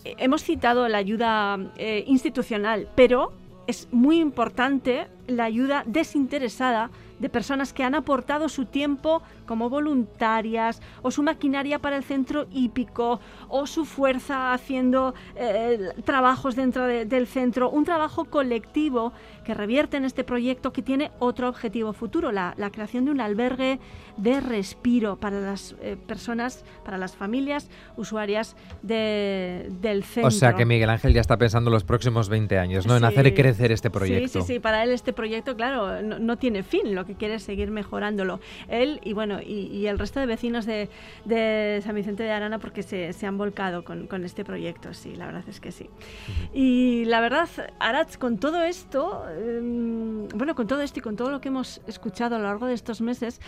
eh, 0.04 0.16
hemos 0.18 0.44
citado 0.44 0.88
la 0.88 0.98
ayuda 1.00 1.58
eh, 1.78 2.04
institucional, 2.08 2.88
pero 2.96 3.32
es 3.68 3.88
muy 3.92 4.20
importante 4.20 5.08
la 5.28 5.46
ayuda 5.46 5.84
desinteresada 5.88 6.92
de 7.18 7.30
personas 7.30 7.72
que 7.74 7.84
han 7.84 7.96
aportado 7.96 8.50
su 8.50 8.66
tiempo 8.66 9.22
como 9.48 9.70
voluntarias 9.70 10.82
o 11.02 11.12
su 11.12 11.24
maquinaria 11.24 11.80
para 11.80 11.96
el 11.96 12.04
centro 12.04 12.46
hípico 12.52 13.22
o 13.48 13.66
su 13.68 13.86
fuerza 13.86 14.52
haciendo 14.54 15.16
eh, 15.36 15.94
trabajos 16.04 16.56
dentro 16.56 16.86
de- 16.86 17.06
del 17.06 17.26
centro, 17.26 17.70
un 17.70 17.86
trabajo 17.86 18.26
colectivo 18.26 19.14
que 19.46 19.54
revierte 19.54 19.98
en 19.98 20.06
este 20.06 20.24
proyecto 20.24 20.74
que 20.74 20.82
tiene 20.82 21.12
otro 21.20 21.48
objetivo 21.48 21.94
futuro, 21.94 22.32
la, 22.32 22.54
la 22.58 22.70
creación 22.72 23.06
de 23.06 23.12
un 23.12 23.22
albergue 23.22 23.80
de 24.18 24.40
respiro 24.42 25.18
para 25.18 25.40
las 25.40 25.76
eh, 25.82 25.98
personas, 26.08 26.66
para 26.84 26.98
las 26.98 27.16
familias 27.16 27.70
usuarias 27.96 28.56
de- 28.82 29.70
del 29.82 30.04
centro. 30.04 30.28
O 30.28 30.32
sea 30.32 30.54
que 30.54 30.66
Miguel 30.66 30.90
Ángel 30.90 31.14
ya 31.14 31.22
está 31.22 31.38
pensando 31.38 31.70
en 31.70 31.74
los 31.74 31.84
próximos 31.84 32.30
20 32.30 32.58
años, 32.58 32.88
¿no? 32.88 32.98
En 32.98 33.04
hacer 33.04 33.34
crecer 33.34 33.72
este 33.72 33.90
proyecto. 33.90 34.42
Sí, 34.42 34.48
sí, 34.48 34.54
sí. 34.56 34.60
Para 34.60 34.84
él 34.84 34.90
este 34.92 35.14
proyecto, 35.14 35.56
claro, 35.56 36.02
no, 36.02 36.20
no 36.20 36.38
tiene 36.38 36.64
fin. 36.64 36.96
Lo 36.96 37.06
que 37.06 37.16
quiere 37.16 37.36
es 37.36 37.44
seguir 37.44 37.70
mejorándolo. 37.72 38.40
Él 38.68 39.00
y 39.04 39.14
bueno, 39.14 39.40
y, 39.42 39.68
y 39.68 39.88
el 39.88 40.00
resto 40.00 40.20
de 40.20 40.26
vecinos 40.26 40.66
de, 40.66 40.90
de 41.26 41.82
San 41.84 41.96
Vicente 41.96 42.24
de 42.24 42.32
Arana 42.32 42.60
porque 42.60 42.84
se, 42.84 43.14
se 43.14 43.28
han 43.28 43.38
volcado 43.38 43.84
con, 43.84 44.08
con 44.08 44.24
este 44.26 44.44
proyecto. 44.44 44.94
Sí, 44.94 45.16
la 45.16 45.26
verdad 45.28 45.44
es 45.48 45.60
que 45.60 45.72
sí. 45.72 45.90
Y 46.54 47.06
la 47.06 47.20
verdad, 47.22 47.48
Arats, 47.80 48.18
con 48.18 48.38
todo 48.38 48.64
esto, 48.64 49.24
em, 49.36 50.28
bueno, 50.30 50.56
con 50.56 50.68
todo 50.68 50.82
esto 50.82 51.00
y 51.00 51.02
con 51.02 51.16
todo 51.16 51.32
lo 51.32 51.42
que 51.42 51.50
hemos 51.50 51.82
escuchado 51.88 52.36
a 52.36 52.40
lo 52.40 52.46
largo 52.46 52.66
de 52.66 52.74
estos 52.74 53.02
meses, 53.02 53.40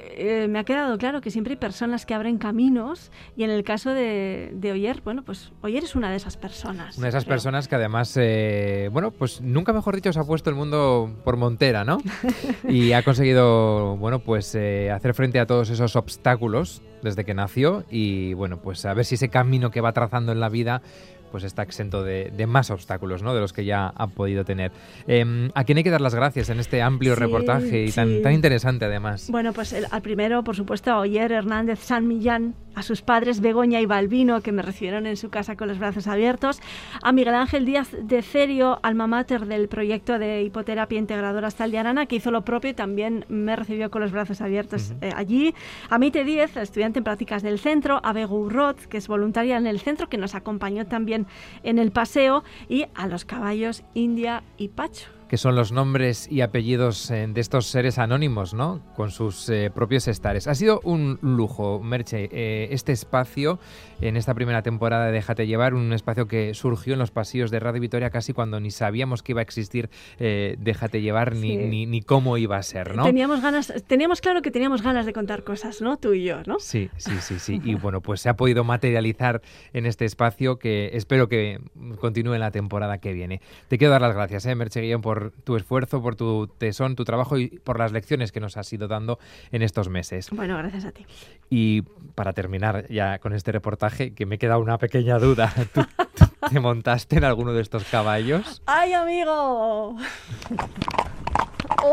eh, 0.00 0.46
me 0.48 0.58
ha 0.58 0.64
quedado 0.64 0.96
claro 0.98 1.20
que 1.20 1.30
siempre 1.30 1.52
hay 1.52 1.56
personas 1.56 2.06
que 2.06 2.14
abren 2.14 2.38
caminos 2.38 3.10
y 3.36 3.44
en 3.44 3.50
el 3.50 3.64
caso 3.64 3.90
de, 3.90 4.50
de 4.54 4.72
Oyer, 4.72 5.02
bueno, 5.02 5.22
pues 5.24 5.52
Oyer 5.62 5.84
es 5.84 5.94
una 5.94 6.10
de 6.10 6.16
esas 6.16 6.36
personas. 6.36 6.98
Una 6.98 7.06
de 7.06 7.10
esas 7.10 7.24
creo. 7.24 7.34
personas 7.34 7.68
que 7.68 7.74
además, 7.74 8.14
eh, 8.16 8.88
bueno, 8.92 9.10
pues 9.10 9.40
nunca 9.40 9.72
mejor 9.72 9.94
dicho, 9.94 10.12
se 10.12 10.20
ha 10.20 10.24
puesto 10.24 10.50
el 10.50 10.56
mundo 10.56 11.10
por 11.24 11.36
montera, 11.36 11.84
¿no? 11.84 11.98
Y 12.68 12.92
ha 12.92 13.02
conseguido, 13.02 13.96
bueno, 13.96 14.20
pues 14.20 14.54
eh, 14.54 14.90
hacer 14.90 15.14
frente 15.14 15.40
a 15.40 15.46
todos 15.46 15.70
esos 15.70 15.96
obstáculos 15.96 16.82
desde 17.02 17.24
que 17.24 17.34
nació 17.34 17.84
y, 17.90 18.34
bueno, 18.34 18.58
pues 18.58 18.84
a 18.84 18.94
ver 18.94 19.04
si 19.04 19.14
ese 19.14 19.28
camino 19.28 19.70
que 19.70 19.80
va 19.80 19.92
trazando 19.92 20.32
en 20.32 20.40
la 20.40 20.48
vida 20.48 20.82
pues 21.30 21.44
está 21.44 21.62
exento 21.62 22.02
de, 22.02 22.32
de 22.36 22.46
más 22.46 22.70
obstáculos, 22.70 23.22
¿no? 23.22 23.34
De 23.34 23.40
los 23.40 23.52
que 23.52 23.64
ya 23.64 23.92
ha 23.94 24.06
podido 24.08 24.44
tener. 24.44 24.72
Eh, 25.06 25.48
¿A 25.54 25.64
quién 25.64 25.78
hay 25.78 25.84
que 25.84 25.90
dar 25.90 26.00
las 26.00 26.14
gracias 26.14 26.48
en 26.50 26.58
este 26.60 26.82
amplio 26.82 27.14
Sí, 27.14 27.20
reportaje 27.20 27.84
y 27.84 27.92
tan, 27.92 28.32
interesante 28.32 28.84
además? 28.84 29.28
Bueno, 29.30 29.52
pues 29.52 29.72
el- 29.72 29.86
al 29.90 30.02
primero, 30.02 30.42
por 30.44 30.56
supuesto, 30.56 30.90
a 30.90 30.98
Oyer 31.00 31.32
Hernández 31.32 31.78
San 31.80 32.06
Millán, 32.08 32.54
a 32.78 32.82
sus 32.82 33.02
padres 33.02 33.40
Begoña 33.40 33.80
y 33.80 33.86
Balbino, 33.86 34.40
que 34.40 34.52
me 34.52 34.62
recibieron 34.62 35.06
en 35.06 35.16
su 35.16 35.30
casa 35.30 35.56
con 35.56 35.66
los 35.66 35.80
brazos 35.80 36.06
abiertos, 36.06 36.60
a 37.02 37.10
Miguel 37.10 37.34
Ángel 37.34 37.64
Díaz 37.64 37.90
de 38.00 38.22
Cerio, 38.22 38.78
alma 38.84 39.08
mater 39.08 39.46
del 39.46 39.68
proyecto 39.68 40.20
de 40.20 40.42
hipoterapia 40.44 40.96
integradora 40.96 41.50
Staldiarana, 41.50 42.06
que 42.06 42.16
hizo 42.16 42.30
lo 42.30 42.44
propio 42.44 42.70
y 42.70 42.74
también 42.74 43.24
me 43.28 43.56
recibió 43.56 43.90
con 43.90 44.00
los 44.00 44.12
brazos 44.12 44.40
abiertos 44.40 44.94
eh, 45.00 45.10
allí, 45.16 45.56
a 45.90 45.98
Mite 45.98 46.22
Díez, 46.22 46.56
estudiante 46.56 47.00
en 47.00 47.04
prácticas 47.04 47.42
del 47.42 47.58
centro, 47.58 48.00
a 48.04 48.12
Begu 48.12 48.44
Urroz, 48.44 48.86
que 48.86 48.98
es 48.98 49.08
voluntaria 49.08 49.56
en 49.56 49.66
el 49.66 49.80
centro, 49.80 50.08
que 50.08 50.16
nos 50.16 50.36
acompañó 50.36 50.86
también 50.86 51.26
en 51.64 51.80
el 51.80 51.90
paseo, 51.90 52.44
y 52.68 52.86
a 52.94 53.08
los 53.08 53.24
caballos 53.24 53.82
India 53.94 54.44
y 54.56 54.68
Pacho. 54.68 55.08
Que 55.28 55.36
son 55.36 55.54
los 55.54 55.72
nombres 55.72 56.26
y 56.30 56.40
apellidos 56.40 57.10
eh, 57.10 57.26
de 57.28 57.40
estos 57.40 57.66
seres 57.66 57.98
anónimos, 57.98 58.54
¿no? 58.54 58.80
Con 58.96 59.10
sus 59.10 59.48
eh, 59.50 59.70
propios 59.74 60.08
estares. 60.08 60.46
Ha 60.48 60.54
sido 60.54 60.80
un 60.84 61.18
lujo, 61.22 61.80
Merche, 61.80 62.28
eh, 62.32 62.68
este 62.70 62.92
espacio 62.92 63.58
en 64.00 64.16
esta 64.16 64.34
primera 64.34 64.62
temporada 64.62 65.06
de 65.06 65.12
Déjate 65.12 65.46
llevar, 65.46 65.74
un 65.74 65.92
espacio 65.92 66.26
que 66.28 66.54
surgió 66.54 66.92
en 66.94 66.98
los 66.98 67.10
pasillos 67.10 67.50
de 67.50 67.58
Radio 67.60 67.80
Vitoria 67.80 68.10
casi 68.10 68.32
cuando 68.32 68.60
ni 68.60 68.70
sabíamos 68.70 69.22
que 69.22 69.32
iba 69.32 69.40
a 69.40 69.42
existir 69.42 69.90
eh, 70.18 70.56
Déjate 70.58 71.00
llevar 71.00 71.34
ni, 71.34 71.48
Sí. 71.48 71.56
ni, 71.56 71.86
ni 71.86 72.00
cómo 72.02 72.36
iba 72.38 72.56
a 72.56 72.62
ser, 72.62 72.94
¿no? 72.94 73.04
Teníamos 73.04 73.42
ganas, 73.42 73.72
teníamos 73.86 74.20
claro 74.20 74.40
que 74.42 74.50
teníamos 74.50 74.82
ganas 74.82 75.04
de 75.06 75.12
contar 75.12 75.44
cosas, 75.44 75.82
¿no? 75.82 75.96
Tú 75.98 76.14
y 76.14 76.24
yo, 76.24 76.42
¿no? 76.46 76.58
Sí, 76.58 76.90
sí, 76.96 77.12
sí, 77.20 77.38
sí. 77.38 77.60
Y 77.64 77.74
bueno, 77.74 78.00
pues 78.00 78.20
se 78.20 78.28
ha 78.28 78.34
podido 78.36 78.64
materializar 78.64 79.42
en 79.72 79.86
este 79.86 80.04
espacio 80.04 80.58
que 80.58 80.90
espero 80.94 81.28
que 81.28 81.58
continúe 82.00 82.34
en 82.34 82.40
la 82.40 82.50
temporada 82.50 82.98
que 82.98 83.12
viene. 83.12 83.40
Te 83.68 83.78
quiero 83.78 83.90
dar 83.92 84.00
las 84.02 84.14
gracias, 84.14 84.46
¿eh, 84.46 84.54
Merche 84.54 84.80
Guillén, 84.80 85.00
por 85.00 85.17
tu 85.44 85.56
esfuerzo, 85.56 86.02
por 86.02 86.16
tu 86.16 86.46
tesón, 86.46 86.96
tu 86.96 87.04
trabajo 87.04 87.38
y 87.38 87.48
por 87.48 87.78
las 87.78 87.92
lecciones 87.92 88.32
que 88.32 88.40
nos 88.40 88.56
has 88.56 88.72
ido 88.72 88.88
dando 88.88 89.18
en 89.50 89.62
estos 89.62 89.88
meses. 89.88 90.30
Bueno, 90.30 90.56
gracias 90.58 90.84
a 90.84 90.92
ti. 90.92 91.06
Y 91.50 91.82
para 92.14 92.32
terminar 92.32 92.86
ya 92.88 93.18
con 93.18 93.32
este 93.32 93.52
reportaje, 93.52 94.14
que 94.14 94.26
me 94.26 94.38
queda 94.38 94.58
una 94.58 94.78
pequeña 94.78 95.18
duda. 95.18 95.52
¿Tú, 95.74 95.82
tú 96.14 96.26
te 96.50 96.60
montaste 96.60 97.16
en 97.16 97.24
alguno 97.24 97.52
de 97.52 97.62
estos 97.62 97.84
caballos? 97.84 98.62
¡Ay, 98.66 98.92
amigo! 98.92 99.96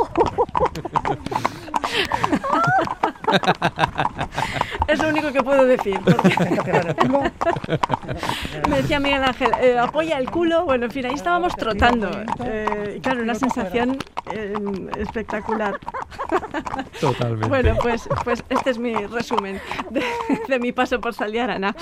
es 4.88 5.02
lo 5.02 5.10
único 5.10 5.32
que 5.32 5.44
puedo 5.44 5.66
decir. 5.66 6.00
Me 8.70 8.78
decía 8.78 9.00
Miguel 9.00 9.24
Ángel, 9.24 9.52
eh, 9.62 9.78
apoya 9.78 10.18
el 10.18 10.30
culo. 10.30 10.66
Bueno, 10.66 10.86
en 10.86 10.92
fin, 10.92 11.06
ahí 11.06 11.16
estábamos 11.16 11.56
trotando. 11.56 12.10
Eh, 12.44 13.00
claro, 13.02 13.24
una 13.24 13.36
sensación 13.36 13.98
eh, 14.32 14.54
espectacular. 14.98 15.80
Totalmente. 17.00 17.48
Bueno, 17.48 17.76
pues, 17.82 18.08
pues 18.24 18.44
este 18.50 18.70
es 18.70 18.78
mi 18.78 18.94
resumen 18.94 19.60
de, 20.48 20.60
mi 20.60 20.72
paso 20.72 21.00
por 21.00 21.14
Saliarana. 21.14 21.76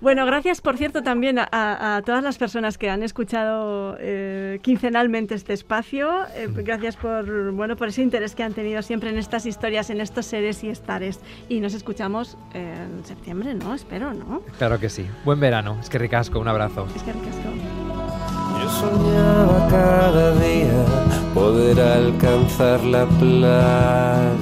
Bueno, 0.00 0.26
gracias, 0.26 0.60
por 0.60 0.76
cierto, 0.76 1.02
también 1.02 1.38
a, 1.38 2.02
todas 2.04 2.22
las 2.22 2.38
personas 2.38 2.78
que 2.78 2.90
han 2.90 3.02
escuchado 3.02 3.96
quincenalmente 4.62 5.34
este 5.34 5.52
espacio. 5.52 6.10
gracias 6.48 6.96
por, 6.96 7.52
bueno, 7.52 7.76
por 7.76 7.88
ese 7.88 8.02
interés 8.02 8.34
que 8.34 8.42
han 8.42 8.54
tenido 8.54 8.82
siempre 8.82 9.10
en 9.10 9.18
estas 9.18 9.46
historias, 9.46 9.90
en 9.90 10.00
estos 10.00 10.26
seres 10.26 10.62
y 10.64 10.70
estares. 10.70 11.20
Y 11.48 11.60
nos 11.60 11.74
escuchamos 11.74 12.36
en 12.52 13.04
septiembre, 13.04 13.54
¿no? 13.54 13.74
Espero, 13.74 14.14
¿no? 14.14 14.42
Claro 14.58 14.78
que 14.78 14.88
sí. 14.88 15.06
Buen 15.24 15.40
verano. 15.40 15.76
Es 15.80 15.90
que 15.90 15.98
ricasco. 15.98 16.38
Un 16.38 16.48
abrazo. 16.48 16.86
Es 16.94 17.02
que 17.02 17.12
ricasco. 17.12 17.48
Yo 18.60 18.70
soñaba 18.70 19.68
cada 19.68 20.32
día 20.36 21.03
poder 21.34 21.80
alcanzar 21.80 22.82
la 22.84 23.06
playa. 23.06 24.34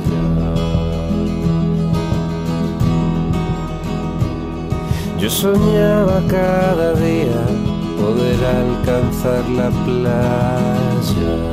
Yo 5.19 5.31
soñaba 5.31 6.21
cada 6.29 6.95
día 6.95 7.43
poder 7.99 8.39
alcanzar 8.45 9.49
la 9.51 9.71
playa. 9.85 11.52